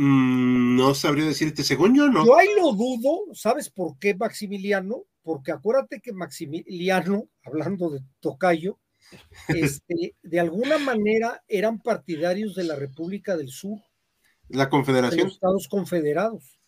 [0.00, 2.24] Mm, no sabría decirte, según yo, no.
[2.24, 5.04] Yo ahí lo dudo, ¿sabes por qué Maximiliano?
[5.28, 8.78] porque acuérdate que Maximiliano, hablando de Tocayo,
[9.48, 13.78] este, de alguna manera eran partidarios de la República del Sur.
[14.48, 15.18] La Confederación.
[15.18, 16.58] De los Estados Confederados.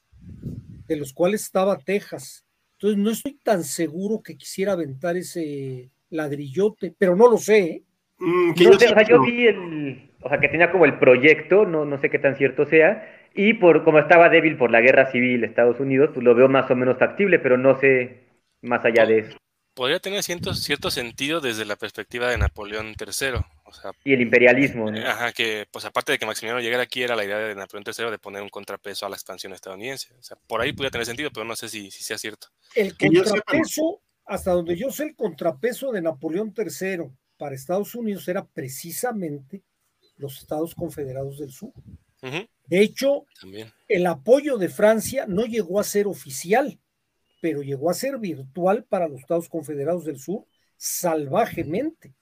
[0.86, 2.44] de los cuales estaba Texas.
[2.72, 7.60] Entonces no estoy tan seguro que quisiera aventar ese ladrillote, pero no lo sé.
[7.60, 7.84] ¿eh?
[8.18, 11.86] Mm, yo, o sea, yo vi el, o sea, que tenía como el proyecto, no,
[11.86, 15.44] no sé qué tan cierto sea, y por como estaba débil por la guerra civil
[15.44, 18.24] Estados Unidos, pues lo veo más o menos factible, pero no sé
[18.62, 19.36] más allá de eso.
[19.74, 23.40] Podría tener cierto, cierto sentido desde la perspectiva de Napoleón III.
[23.64, 24.90] O sea, y el imperialismo.
[24.90, 28.10] Ajá, que pues aparte de que Maximiliano llegara aquí era la idea de Napoleón III
[28.10, 30.12] de poner un contrapeso a la expansión estadounidense.
[30.18, 32.48] O sea, por ahí podría tener sentido, pero no sé si, si sea cierto.
[32.74, 37.04] El contrapeso, hasta donde yo sé, el contrapeso de Napoleón III
[37.38, 39.62] para Estados Unidos era precisamente
[40.16, 41.72] los Estados Confederados del Sur.
[42.22, 43.26] De hecho,
[43.88, 46.78] el apoyo de Francia no llegó a ser oficial,
[47.40, 50.44] pero llegó a ser virtual para los Estados Confederados del Sur
[50.76, 52.14] salvajemente.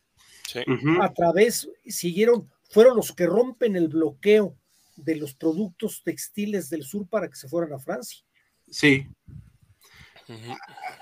[1.01, 4.57] A través, siguieron, fueron los que rompen el bloqueo
[4.97, 8.25] de los productos textiles del sur para que se fueran a Francia.
[8.69, 9.07] Sí.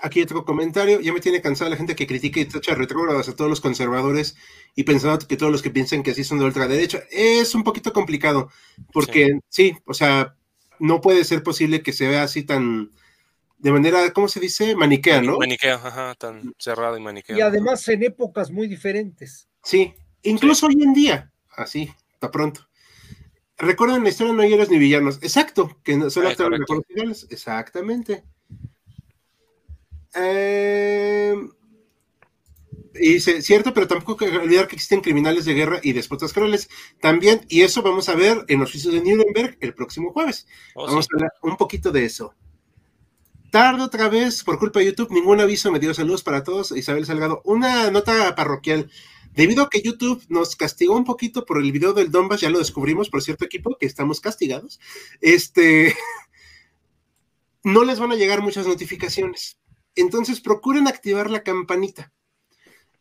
[0.01, 0.99] Aquí otro comentario.
[0.99, 4.35] Ya me tiene cansada la gente que critica y tacha retrógradas a todos los conservadores
[4.75, 7.03] y pensando que todos los que piensan que así son de ultraderecha.
[7.11, 8.49] Es un poquito complicado,
[8.93, 9.77] porque sí.
[9.85, 10.35] o sea,
[10.79, 12.91] no puede ser posible que se vea así tan,
[13.57, 14.75] de manera, ¿cómo se dice?
[14.75, 15.37] Maniquea, ¿no?
[15.37, 17.37] Maniquea, ajá, tan cerrado y maniquea.
[17.37, 19.49] Y además en épocas muy diferentes.
[19.63, 22.67] Sí, incluso hoy en día, así, está pronto.
[23.57, 25.17] Recuerdan la historia no hay héroes ni villanos.
[25.23, 27.27] Exacto, que no solo actores finales.
[27.31, 28.23] Exactamente.
[30.15, 31.35] Eh,
[32.99, 36.69] y cierto, pero tampoco hay que olvidar que existen criminales de guerra y despotas crueles
[36.99, 40.47] también, y eso vamos a ver en los juicios de Nuremberg el próximo jueves.
[40.75, 42.33] Oh, vamos a hablar un poquito de eso.
[43.51, 46.71] Tarde otra vez, por culpa de YouTube, ningún aviso me dio saludos para todos.
[46.71, 48.91] Isabel Salgado, una nota parroquial.
[49.33, 52.59] Debido a que YouTube nos castigó un poquito por el video del Donbass, ya lo
[52.59, 54.79] descubrimos por cierto equipo, que estamos castigados,
[55.21, 55.95] este,
[57.63, 59.59] no les van a llegar muchas notificaciones.
[59.97, 62.13] Entonces procuren activar la campanita.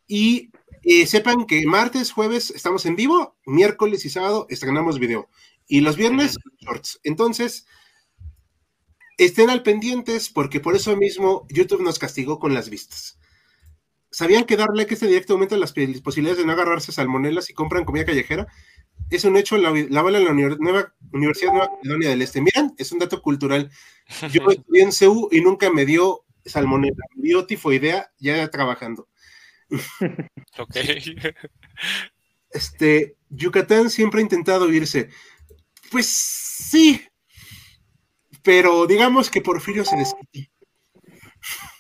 [0.09, 0.51] Y
[0.83, 5.29] eh, sepan que martes, jueves estamos en vivo, miércoles y sábado estrenamos video.
[5.67, 7.01] Y los viernes, shorts.
[7.03, 7.67] Entonces,
[9.19, 13.19] estén al pendientes porque por eso mismo YouTube nos castigó con las vistas.
[14.11, 17.55] ¿Sabían que darle like a este directo aumenta las posibilidades de no agarrarse salmonelas y
[17.55, 18.47] compran comida callejera?
[19.11, 22.41] Es un hecho, la, la en la nueva, Universidad Nueva Caledonia del Este.
[22.41, 23.71] Miren, es un dato cultural.
[24.33, 29.09] Yo estudié en CEU y nunca me dio salmonela, me dio tifoidea ya trabajando.
[30.59, 30.77] ok.
[32.51, 35.11] Este, Yucatán siempre ha intentado irse.
[35.91, 37.07] Pues sí,
[38.43, 40.51] pero digamos que Porfirio se desquitó.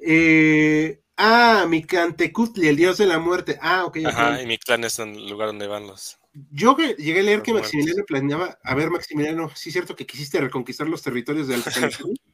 [0.00, 3.58] Eh, ah, Micantecutli, el dios de la muerte.
[3.60, 3.98] Ah, ok.
[4.06, 6.18] Ajá, y mi clan es el lugar donde van los.
[6.52, 8.58] Yo llegué a leer que Maximiliano planeaba.
[8.62, 11.56] A ver, Maximiliano, ¿sí es cierto que quisiste reconquistar los territorios de?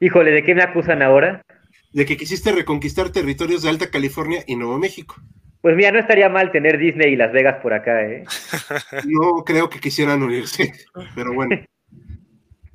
[0.00, 1.42] Híjole, ¿de qué me acusan ahora?
[1.92, 5.16] De que quisiste reconquistar territorios de Alta California y Nuevo México.
[5.62, 8.24] Pues mira, no estaría mal tener Disney y Las Vegas por acá, ¿eh?
[9.06, 10.72] No creo que quisieran unirse,
[11.14, 11.56] pero bueno.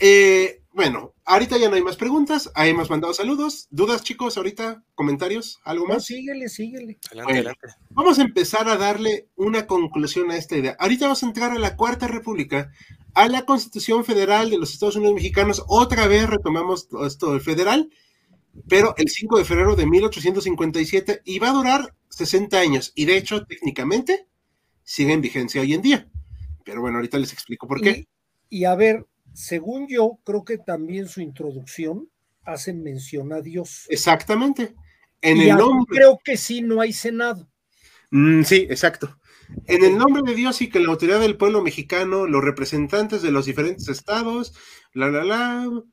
[0.03, 4.83] Eh, bueno, ahorita ya no hay más preguntas, ahí hemos mandado saludos, dudas chicos, ahorita,
[4.95, 6.05] comentarios, algo más.
[6.05, 6.97] síguele, síguele.
[7.89, 10.77] Vamos a empezar a darle una conclusión a esta idea.
[10.79, 12.71] Ahorita vamos a entrar a la Cuarta República,
[13.13, 17.41] a la Constitución Federal de los Estados Unidos Mexicanos, otra vez retomamos todo esto del
[17.41, 17.89] federal,
[18.69, 23.17] pero el 5 de febrero de 1857 y va a durar 60 años y de
[23.17, 24.27] hecho técnicamente
[24.83, 26.09] sigue en vigencia hoy en día.
[26.63, 28.07] Pero bueno, ahorita les explico por qué.
[28.49, 32.09] y a ver, según yo, creo que también su introducción
[32.43, 33.85] hace mención a Dios.
[33.89, 34.75] Exactamente.
[35.21, 35.97] En el nombre.
[35.97, 37.47] Creo que sí, no hay Senado.
[38.09, 39.17] Mm, sí, exacto.
[39.67, 43.31] En el nombre de Dios y que la autoridad del pueblo mexicano, los representantes de
[43.31, 44.53] los diferentes estados,
[44.93, 45.83] la, la, la,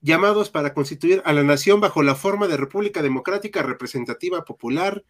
[0.00, 5.04] llamados para constituir a la nación bajo la forma de República Democrática Representativa Popular,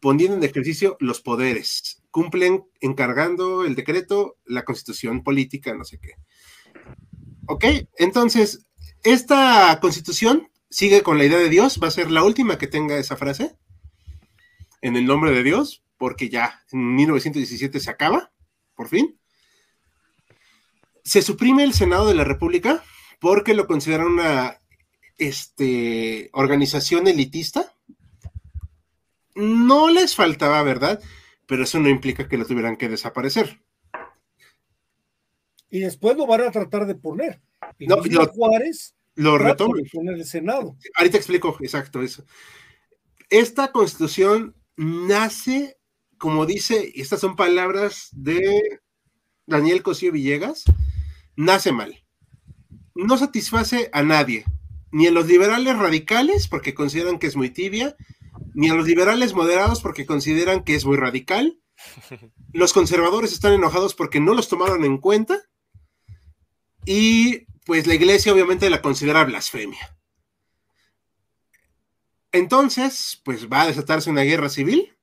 [0.00, 2.02] poniendo en ejercicio los poderes.
[2.10, 6.14] Cumplen encargando el decreto, la constitución política, no sé qué.
[7.46, 7.64] Ok,
[7.96, 8.66] entonces,
[9.02, 12.96] esta constitución sigue con la idea de Dios, va a ser la última que tenga
[12.96, 13.56] esa frase,
[14.80, 18.32] en el nombre de Dios, porque ya en 1917 se acaba,
[18.74, 19.18] por fin.
[21.04, 22.82] Se suprime el Senado de la República
[23.20, 24.58] porque lo consideran una
[25.18, 27.74] este, organización elitista.
[29.34, 31.00] No les faltaba, ¿verdad?
[31.46, 33.60] Pero eso no implica que lo tuvieran que desaparecer
[35.72, 37.40] y después lo van a tratar de poner.
[37.78, 39.82] Y no, lo, Juárez lo retoman.
[39.90, 40.76] Poner el Senado.
[40.96, 42.26] Ahorita explico exacto eso.
[43.30, 45.78] Esta constitución nace,
[46.18, 48.60] como dice, estas son palabras de
[49.46, 50.64] Daniel Cosío Villegas,
[51.36, 52.04] nace mal.
[52.94, 54.44] no satisface a nadie,
[54.90, 57.96] ni a los liberales radicales porque consideran que es muy tibia,
[58.52, 61.58] ni a los liberales moderados porque consideran que es muy radical.
[62.52, 65.42] Los conservadores están enojados porque no los tomaron en cuenta.
[66.84, 69.96] Y pues la iglesia obviamente la considera blasfemia.
[72.32, 74.96] Entonces, pues va a desatarse una guerra civil,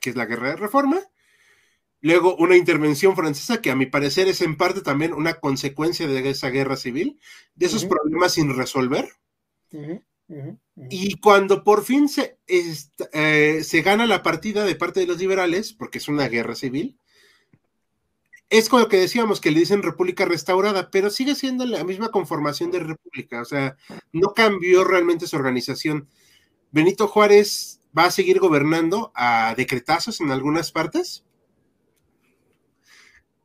[0.00, 1.00] que es la guerra de reforma.
[2.00, 6.28] Luego una intervención francesa que a mi parecer es en parte también una consecuencia de
[6.28, 7.18] esa guerra civil,
[7.54, 9.08] de esos problemas sin resolver.
[10.90, 15.72] Y cuando por fin se, eh, se gana la partida de parte de los liberales,
[15.72, 16.98] porque es una guerra civil,
[18.48, 22.10] es con lo que decíamos que le dicen república restaurada, pero sigue siendo la misma
[22.10, 23.76] conformación de república, o sea,
[24.12, 26.08] no cambió realmente su organización.
[26.70, 31.24] Benito Juárez va a seguir gobernando a decretazos en algunas partes.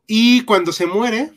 [0.06, 1.32] Y cuando se muere,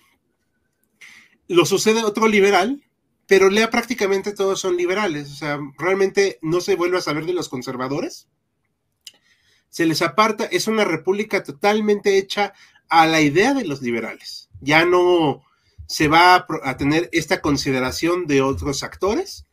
[1.49, 2.83] lo sucede otro liberal,
[3.27, 7.33] pero lea prácticamente todos son liberales, o sea, realmente no se vuelve a saber de
[7.33, 8.29] los conservadores.
[9.71, 12.53] Se les aparta, es una república totalmente hecha
[12.89, 14.49] a la idea de los liberales.
[14.61, 15.43] Ya no
[15.87, 19.47] se va a, tener esta consideración de otros actores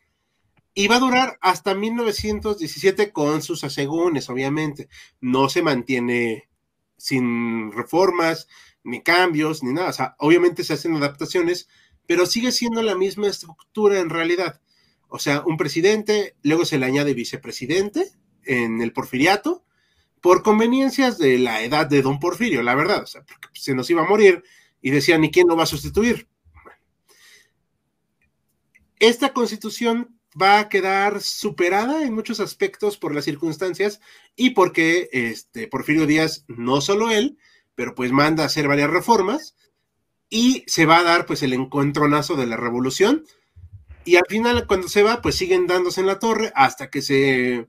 [0.73, 4.87] y va a durar hasta 1917 con sus asegúnes, obviamente.
[5.19, 6.49] No se mantiene
[6.97, 8.47] sin reformas,
[8.83, 9.89] ni cambios, ni nada.
[9.89, 11.67] O sea, obviamente se hacen adaptaciones,
[12.07, 14.61] pero sigue siendo la misma estructura en realidad.
[15.09, 18.09] O sea, un presidente, luego se le añade vicepresidente
[18.45, 19.65] en el porfiriato,
[20.21, 23.89] por conveniencias de la edad de don Porfirio, la verdad, o sea, porque se nos
[23.89, 24.43] iba a morir
[24.81, 26.27] y decían, ¿y quién lo va a sustituir?
[28.99, 33.99] Esta constitución va a quedar superada en muchos aspectos por las circunstancias
[34.35, 37.37] y porque este, Porfirio Díaz, no solo él,
[37.75, 39.55] pero pues manda a hacer varias reformas
[40.29, 43.25] y se va a dar pues el encontronazo de la revolución
[44.05, 47.67] y al final cuando se va pues siguen dándose en la torre hasta que se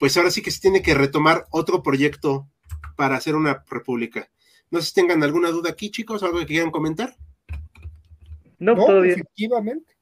[0.00, 2.48] pues ahora sí que se tiene que retomar otro proyecto
[2.96, 4.30] para hacer una república.
[4.70, 7.18] No sé si tengan alguna duda aquí, chicos, algo que quieran comentar.
[8.58, 9.94] No, no efectivamente.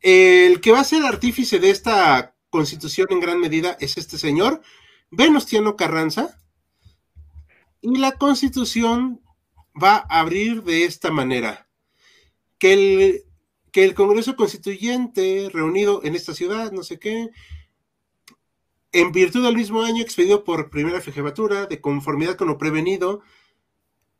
[0.00, 4.62] El que va a ser artífice de esta constitución en gran medida es este señor,
[5.10, 6.38] Venustiano Carranza,
[7.82, 9.20] y la constitución
[9.80, 11.68] va a abrir de esta manera,
[12.56, 13.22] que el,
[13.70, 17.28] que el Congreso Constituyente reunido en esta ciudad, no sé qué,
[18.96, 23.20] en virtud del mismo año expedido por primera jefatura, de conformidad con lo prevenido,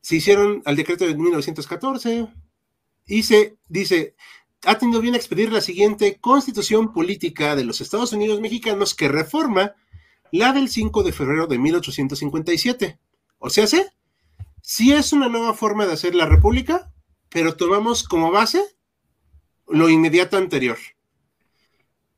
[0.03, 2.29] se hicieron al decreto de 1914
[3.07, 4.14] y se dice,
[4.66, 9.74] ha tenido bien expedir la siguiente constitución política de los Estados Unidos mexicanos que reforma
[10.31, 12.99] la del 5 de febrero de 1857.
[13.39, 13.83] O sea, ¿sí?
[14.61, 16.93] sí es una nueva forma de hacer la república,
[17.31, 18.62] pero tomamos como base
[19.68, 20.77] lo inmediato anterior.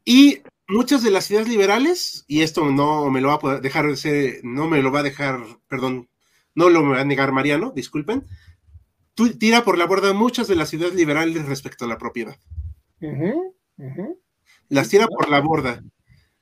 [0.05, 4.41] Y muchas de las ideas liberales, y esto no me lo va a dejar ser,
[4.45, 6.09] no me lo va a dejar, perdón,
[6.55, 8.27] no lo va a negar Mariano, disculpen,
[9.15, 12.37] tú tira por la borda muchas de las ideas liberales respecto a la propiedad.
[14.69, 15.83] Las tira por la borda.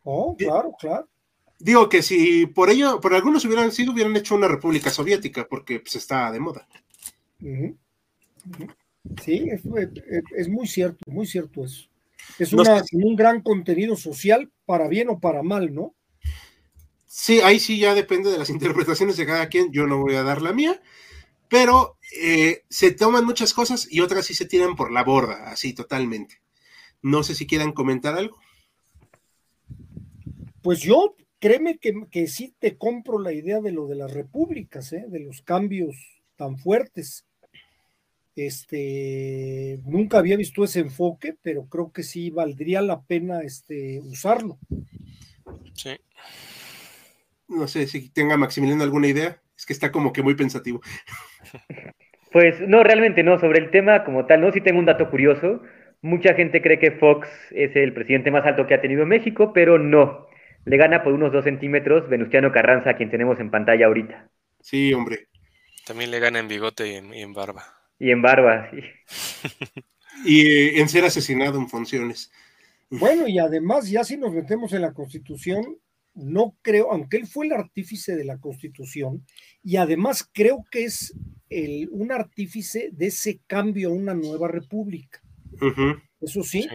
[0.02, 1.08] Oh, claro, claro.
[1.58, 5.80] Digo que si por ello, por algunos hubieran sido, hubieran hecho una república soviética, porque
[5.80, 6.68] pues está de moda.
[9.22, 9.62] Sí, es,
[10.36, 11.88] es, muy cierto, muy cierto eso.
[12.38, 15.94] Es un gran contenido social, para bien o para mal, ¿no?
[17.06, 19.72] Sí, ahí sí ya depende de las interpretaciones de cada quien.
[19.72, 20.80] Yo no voy a dar la mía,
[21.48, 25.72] pero eh, se toman muchas cosas y otras sí se tiran por la borda, así
[25.72, 26.40] totalmente.
[27.02, 28.38] No sé si quieran comentar algo.
[30.62, 34.92] Pues yo, créeme que, que sí te compro la idea de lo de las repúblicas,
[34.92, 35.04] ¿eh?
[35.08, 35.96] de los cambios
[36.36, 37.25] tan fuertes.
[38.36, 44.58] Este, nunca había visto ese enfoque, pero creo que sí valdría la pena este, usarlo.
[45.72, 45.96] Sí.
[47.48, 50.80] No sé si tenga Maximiliano alguna idea, es que está como que muy pensativo.
[52.32, 55.62] Pues no, realmente no, sobre el tema como tal, no, sí tengo un dato curioso.
[56.02, 59.78] Mucha gente cree que Fox es el presidente más alto que ha tenido México, pero
[59.78, 60.26] no.
[60.66, 64.28] Le gana por unos dos centímetros Venustiano Carranza, a quien tenemos en pantalla ahorita.
[64.60, 65.28] Sí, hombre.
[65.86, 67.75] También le gana en bigote y en barba.
[67.98, 68.80] Y en barba, sí.
[70.24, 72.30] y eh, en ser asesinado en funciones.
[72.90, 75.78] Bueno, y además, ya si nos metemos en la Constitución,
[76.14, 79.24] no creo, aunque él fue el artífice de la Constitución,
[79.62, 81.14] y además creo que es
[81.50, 85.20] el, un artífice de ese cambio a una nueva república.
[86.20, 86.66] Eso sí,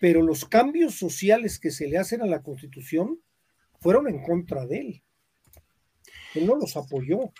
[0.00, 3.20] pero los cambios sociales que se le hacen a la Constitución
[3.80, 5.02] fueron en contra de él.
[6.34, 7.32] Él no los apoyó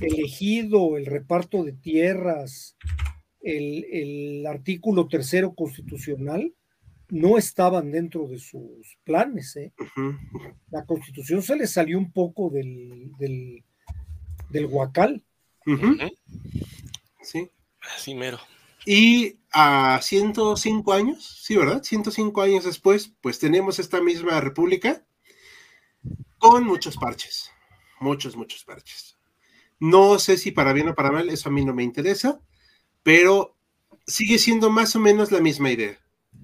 [0.00, 2.76] elegido, el reparto de tierras,
[3.42, 6.54] el, artículo tercero constitucional
[7.08, 9.56] no estaban dentro de sus planes.
[9.56, 9.72] ¿eh?
[10.70, 13.64] La constitución se le salió un poco del, del,
[14.50, 15.22] del huacal.
[17.22, 17.50] Sí.
[17.94, 18.38] Así mero.
[18.86, 21.82] Y a 105 años, sí, ¿verdad?
[21.82, 25.04] 105 años después, pues tenemos esta misma república
[26.38, 27.50] con muchos parches,
[28.00, 29.19] muchos, muchos parches.
[29.80, 32.40] No sé si para bien o para mal, eso a mí no me interesa,
[33.02, 33.56] pero
[34.06, 35.98] sigue siendo más o menos la misma idea.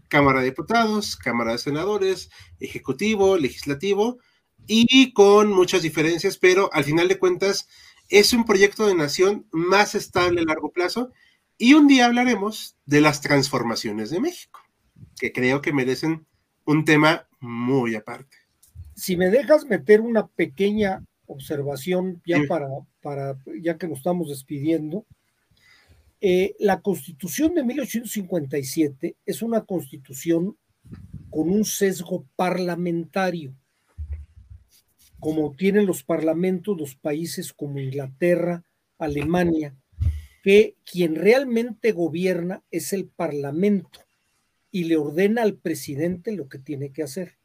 [0.09, 2.31] Cámara de Diputados, Cámara de Senadores,
[2.61, 4.19] Ejecutivo, Legislativo,
[4.67, 7.69] y con muchas diferencias, pero al final de cuentas
[8.09, 11.13] es un proyecto de nación más estable a largo plazo
[11.59, 14.61] y un día hablaremos de las transformaciones de México,
[15.19, 16.27] que creo que merecen
[16.65, 18.37] un tema muy aparte.
[18.95, 22.69] Si me dejas meter una pequeña observación ya para,
[23.03, 25.05] para, ya que nos estamos despidiendo,
[26.21, 30.57] eh, la constitución de 1857 es una constitución
[31.31, 33.55] con un sesgo parlamentario,
[35.21, 38.65] como tienen los parlamentos los países como Inglaterra,
[38.99, 39.77] Alemania,
[40.43, 44.01] que quien realmente gobierna es el Parlamento
[44.71, 47.37] y le ordena al presidente lo que tiene que hacer.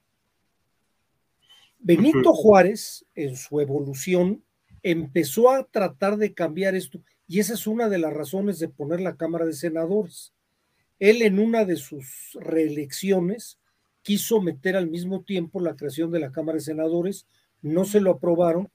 [1.84, 4.44] Benito Juárez, en su evolución,
[4.84, 9.02] empezó a tratar de cambiar esto, y esa es una de las razones de poner
[9.02, 10.34] la Cámara de Senadores.
[11.00, 13.60] Él en una de sus reelecciones
[14.04, 17.26] quiso meter al mismo tiempo la creación de la Cámara de Senadores,
[17.62, 18.70] no se lo aprobaron,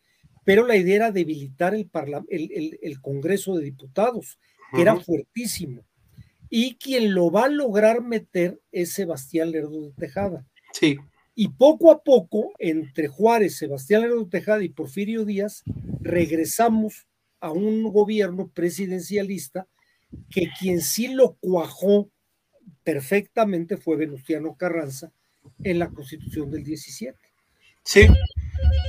[0.44, 1.88] pero la idea era debilitar el,
[2.28, 4.38] el, Congreso de Diputados,
[4.72, 5.84] que era fuertísimo.
[6.48, 10.46] Y quien lo va a lograr meter es Sebastián Lerdo de Tejada.
[10.72, 10.96] Sí.
[11.38, 15.64] Y poco a poco, entre Juárez, Sebastián Lerdo de Tejada y Porfirio Díaz,
[16.00, 17.06] regresamos
[17.40, 19.68] a un gobierno presidencialista
[20.30, 22.10] que quien sí lo cuajó
[22.82, 25.12] perfectamente fue Venustiano Carranza
[25.62, 27.18] en la constitución del 17.
[27.84, 28.06] Sí,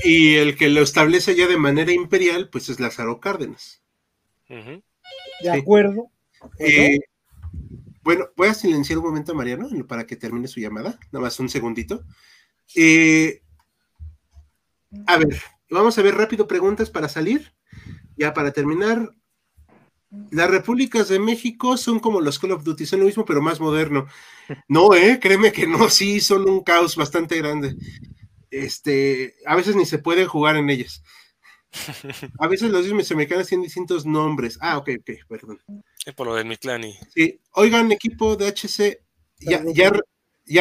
[0.05, 3.81] y el que lo establece ya de manera imperial, pues es Lázaro Cárdenas.
[4.47, 6.09] De acuerdo.
[6.59, 6.99] Eh,
[8.03, 11.39] bueno, voy a silenciar un momento a Mariano para que termine su llamada, nada más
[11.41, 12.05] un segundito.
[12.75, 13.41] Eh,
[15.05, 17.53] a ver, vamos a ver rápido preguntas para salir.
[18.15, 19.13] Ya para terminar,
[20.31, 23.59] las repúblicas de México son como los Call of Duty, son lo mismo pero más
[23.59, 24.07] moderno.
[24.67, 27.75] No, eh, créeme que no, sí, son un caos bastante grande
[28.51, 31.03] este, a veces ni se puede jugar en ellas.
[32.39, 34.57] A veces los dioses mexicanos tienen distintos nombres.
[34.61, 35.61] Ah, ok, ok, perdón.
[36.05, 36.95] Es por lo del Mictlani.
[37.13, 39.03] Sí, oigan, equipo de HC,
[39.39, 39.91] ya, ya,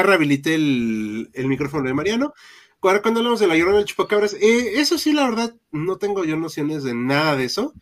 [0.03, 2.35] rehabilité el, micrófono de Mariano.
[2.81, 6.37] Cuando hablamos de la llorona del chupacabras, eh, eso sí, la verdad, no tengo yo
[6.37, 7.73] nociones de nada de eso.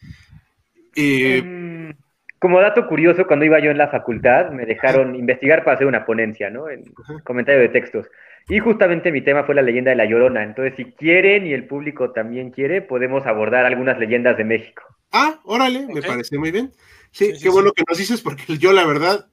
[0.97, 1.95] Eh, em,
[2.39, 6.07] como dato curioso, cuando iba yo en la facultad, me dejaron investigar para hacer una
[6.07, 6.69] ponencia, ¿no?
[6.69, 6.85] En
[7.23, 8.07] comentario de textos.
[8.49, 10.43] Y justamente mi tema fue la leyenda de la Llorona.
[10.43, 14.83] Entonces, si quieren y el público también quiere, podemos abordar algunas leyendas de México.
[15.13, 16.73] Ah, órale, me parece muy bien.
[17.11, 19.27] Sí, qué bueno que nos dices, porque yo la verdad,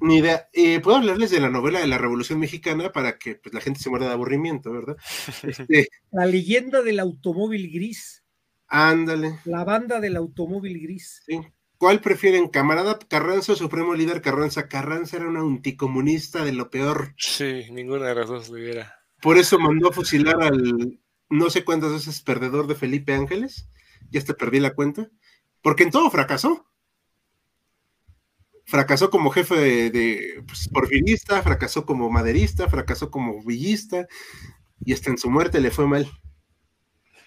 [0.00, 0.48] ni idea.
[0.52, 3.80] Eh, Puedo hablarles de la novela de la Revolución Mexicana para que pues, la gente
[3.80, 4.96] se muera de aburrimiento, ¿verdad?
[5.42, 8.24] Este, la leyenda del automóvil gris.
[8.66, 9.40] Ándale.
[9.44, 11.22] La banda del automóvil gris.
[11.24, 11.40] Sí,
[11.78, 14.68] ¿Cuál prefieren, camarada Carranza o supremo líder Carranza?
[14.68, 17.14] Carranza era un anticomunista de lo peor.
[17.16, 18.96] Sí, ninguna de las dos lo era.
[19.22, 20.98] Por eso mandó a fusilar al
[21.30, 23.68] no sé cuántas veces perdedor de Felipe Ángeles.
[24.10, 25.08] Ya te perdí la cuenta.
[25.62, 26.67] Porque en todo fracasó.
[28.68, 34.06] Fracasó como jefe de, pues, porfirista, fracasó como maderista, fracasó como villista,
[34.84, 36.10] y hasta en su muerte le fue mal.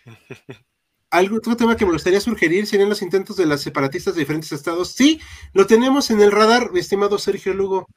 [1.12, 4.52] algo, otro tema que me gustaría sugerir serían los intentos de las separatistas de diferentes
[4.52, 4.94] estados.
[4.94, 5.20] Sí,
[5.54, 7.88] lo tenemos en el radar, mi estimado Sergio Lugo.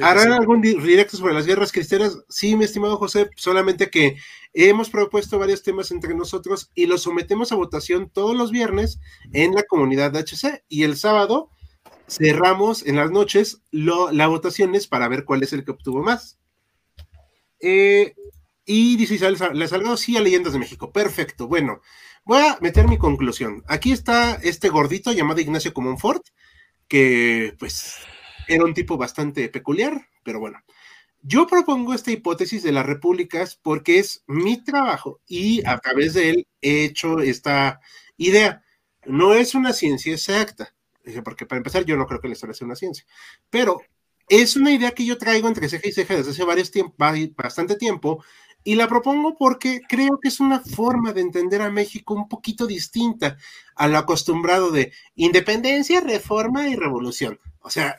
[0.00, 2.18] ¿Harán algún directo sobre las guerras cristianas?
[2.28, 4.16] Sí, mi estimado José, solamente que
[4.54, 9.00] hemos propuesto varios temas entre nosotros y los sometemos a votación todos los viernes
[9.32, 11.50] en la comunidad de HC y el sábado
[12.08, 16.38] cerramos en las noches las votaciones para ver cuál es el que obtuvo más.
[17.60, 18.14] Eh,
[18.64, 19.18] y dice
[19.54, 20.92] le salgado sí a Leyendas de México.
[20.92, 21.48] Perfecto.
[21.48, 21.80] Bueno,
[22.24, 23.64] Voy a meter mi conclusión.
[23.66, 26.24] Aquí está este gordito llamado Ignacio Comonfort,
[26.86, 27.96] que pues
[28.46, 30.60] era un tipo bastante peculiar, pero bueno.
[31.20, 36.30] Yo propongo esta hipótesis de las repúblicas porque es mi trabajo y a través de
[36.30, 37.80] él he hecho esta
[38.16, 38.62] idea.
[39.04, 40.74] No es una ciencia exacta,
[41.24, 43.04] porque para empezar yo no creo que la historia sea una ciencia,
[43.50, 43.80] pero
[44.28, 46.94] es una idea que yo traigo entre ceja y ceja desde hace varios tiempo,
[47.36, 48.24] bastante tiempo
[48.64, 52.66] Y la propongo porque creo que es una forma de entender a México un poquito
[52.66, 53.36] distinta
[53.74, 57.40] a lo acostumbrado de independencia, reforma y revolución.
[57.60, 57.96] O sea,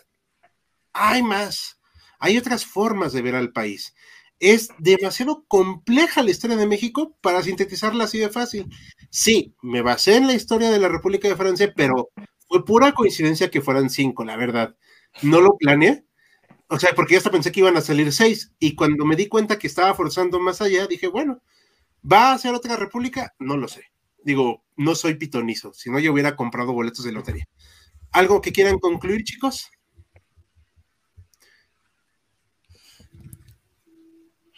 [0.94, 1.80] hay más,
[2.20, 3.94] hay otras formas de ver al país.
[4.40, 8.70] Es demasiado compleja la historia de México para sintetizarla así de fácil.
[9.10, 12.10] Sí, me basé en la historia de la República de Francia, pero
[12.54, 14.76] fue pura coincidencia que fueran cinco, la verdad.
[15.24, 16.06] No lo planeé,
[16.68, 18.54] o sea, porque hasta pensé que iban a salir seis.
[18.60, 21.42] Y cuando me di cuenta que estaba forzando más allá, dije, bueno,
[22.04, 23.34] ¿va a ser otra república?
[23.40, 23.86] No lo sé.
[24.24, 27.48] Digo, no soy pitonizo, si no yo hubiera comprado boletos de lotería.
[28.12, 29.72] ¿Algo que quieran concluir, chicos?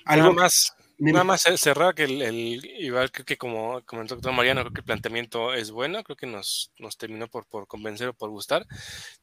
[0.04, 0.76] ¿Algo más?
[0.98, 4.74] Nada más cerrar que el, el, igual creo que como comentó el doctor Mariano, creo
[4.74, 8.30] que el planteamiento es bueno, creo que nos, nos terminó por, por convencer o por
[8.30, 8.66] gustar.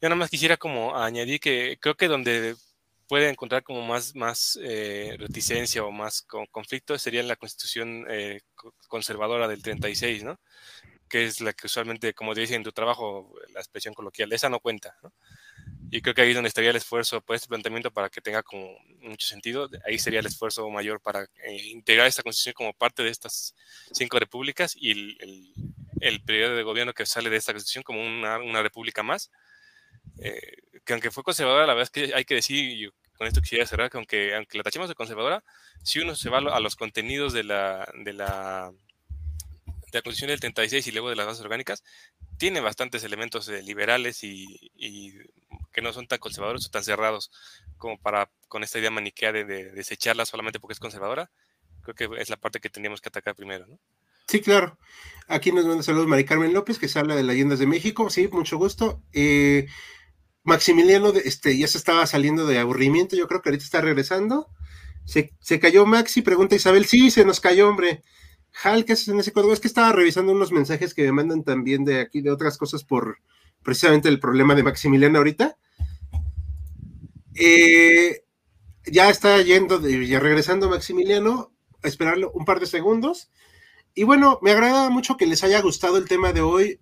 [0.00, 2.56] Yo nada más quisiera como añadir que creo que donde
[3.08, 8.40] puede encontrar como más, más eh, reticencia o más conflicto sería en la constitución eh,
[8.88, 10.40] conservadora del 36, ¿no?
[11.08, 14.48] Que es la que usualmente, como te dicen en tu trabajo, la expresión coloquial, esa
[14.48, 15.12] no cuenta, ¿no?
[15.94, 18.42] Y creo que ahí es donde estaría el esfuerzo por este planteamiento para que tenga
[18.42, 19.68] como mucho sentido.
[19.86, 23.54] Ahí sería el esfuerzo mayor para eh, integrar esta constitución como parte de estas
[23.92, 24.90] cinco repúblicas y
[26.00, 29.30] el, periodo de gobierno que sale de esta constitución como una, una república más.
[30.86, 33.90] que aunque fue conservadora, la verdad es que hay que decir, con esto quisiera cerrar,
[33.90, 35.44] que aunque, aunque la tachemos de conservadora,
[35.82, 38.72] si uno se va a los contenidos de la, de la,
[39.66, 41.84] de la Constitución del 36 y luego de las bases orgánicas,
[42.38, 45.12] tiene bastantes elementos eh, liberales y, y,
[45.72, 47.30] que no son tan conservadores o tan cerrados
[47.78, 51.30] como para con esta idea maniquea de, desecharla solamente porque es conservadora.
[51.82, 53.78] Creo que es la parte que tendríamos que atacar primero, ¿no?
[54.28, 54.78] Sí, claro.
[55.26, 58.08] Aquí nos manda saludos Mari Carmen López, que se habla de leyendas de México.
[58.08, 59.02] Sí, mucho gusto.
[59.12, 59.66] Eh,
[60.44, 64.48] Maximiliano este, ya se estaba saliendo de aburrimiento, yo creo que ahorita está regresando.
[65.04, 68.02] Se, cayó Maxi, pregunta Isabel, sí, se nos cayó, hombre.
[68.62, 69.52] Hal, ¿qué haces en ese código?
[69.52, 72.84] Es que estaba revisando unos mensajes que me mandan también de aquí, de otras cosas,
[72.84, 73.18] por
[73.62, 75.56] precisamente el problema de Maximiliano ahorita.
[77.34, 78.24] Eh,
[78.86, 81.52] ya está yendo, ya regresando Maximiliano,
[81.82, 83.30] a esperarlo un par de segundos.
[83.94, 86.78] Y bueno, me agrada mucho que les haya gustado el tema de hoy.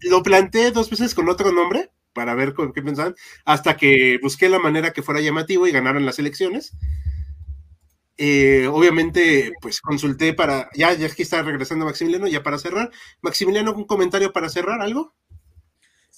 [0.00, 3.14] Lo planteé dos veces con otro nombre, para ver qué pensaban,
[3.44, 6.72] hasta que busqué la manera que fuera llamativo y ganaron las elecciones.
[8.16, 12.90] Eh, obviamente, pues consulté para, ya, ya que está regresando Maximiliano, ya para cerrar.
[13.22, 15.14] Maximiliano, ¿un comentario para cerrar algo?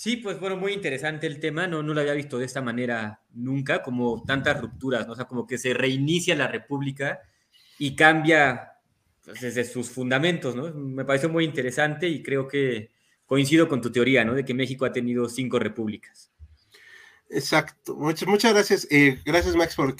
[0.01, 3.20] Sí, pues bueno, muy interesante el tema, no, no lo había visto de esta manera
[3.34, 5.12] nunca, como tantas rupturas, ¿no?
[5.12, 7.20] o sea, como que se reinicia la República
[7.78, 8.78] y cambia
[9.22, 10.72] pues, desde sus fundamentos, ¿no?
[10.72, 12.88] Me pareció muy interesante y creo que
[13.26, 14.32] coincido con tu teoría, ¿no?
[14.32, 16.32] De que México ha tenido cinco repúblicas.
[17.28, 17.94] Exacto.
[17.94, 18.88] Muchas, muchas gracias.
[18.90, 19.96] Eh, gracias, Max, por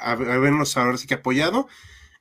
[0.00, 1.68] habernos ahora sí que apoyado.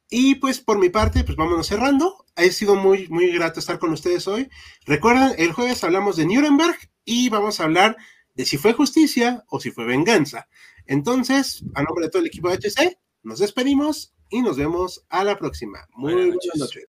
[0.07, 2.27] Y pues por mi parte, pues vámonos cerrando.
[2.36, 4.51] Ha sido muy, muy grato estar con ustedes hoy.
[4.86, 7.97] Recuerden, el jueves hablamos de Nuremberg y vamos a hablar
[8.36, 10.47] de si fue justicia o si fue venganza.
[10.86, 15.24] Entonces, a nombre de todo el equipo de HC, nos despedimos y nos vemos a
[15.24, 15.88] la próxima.
[15.95, 16.86] Muy buenas noches.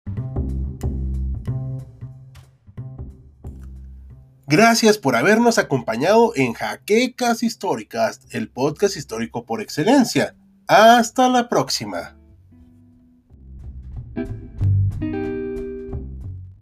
[4.47, 10.35] Gracias por habernos acompañado en Jaquecas Históricas, el podcast histórico por excelencia.
[10.67, 12.15] Hasta la próxima.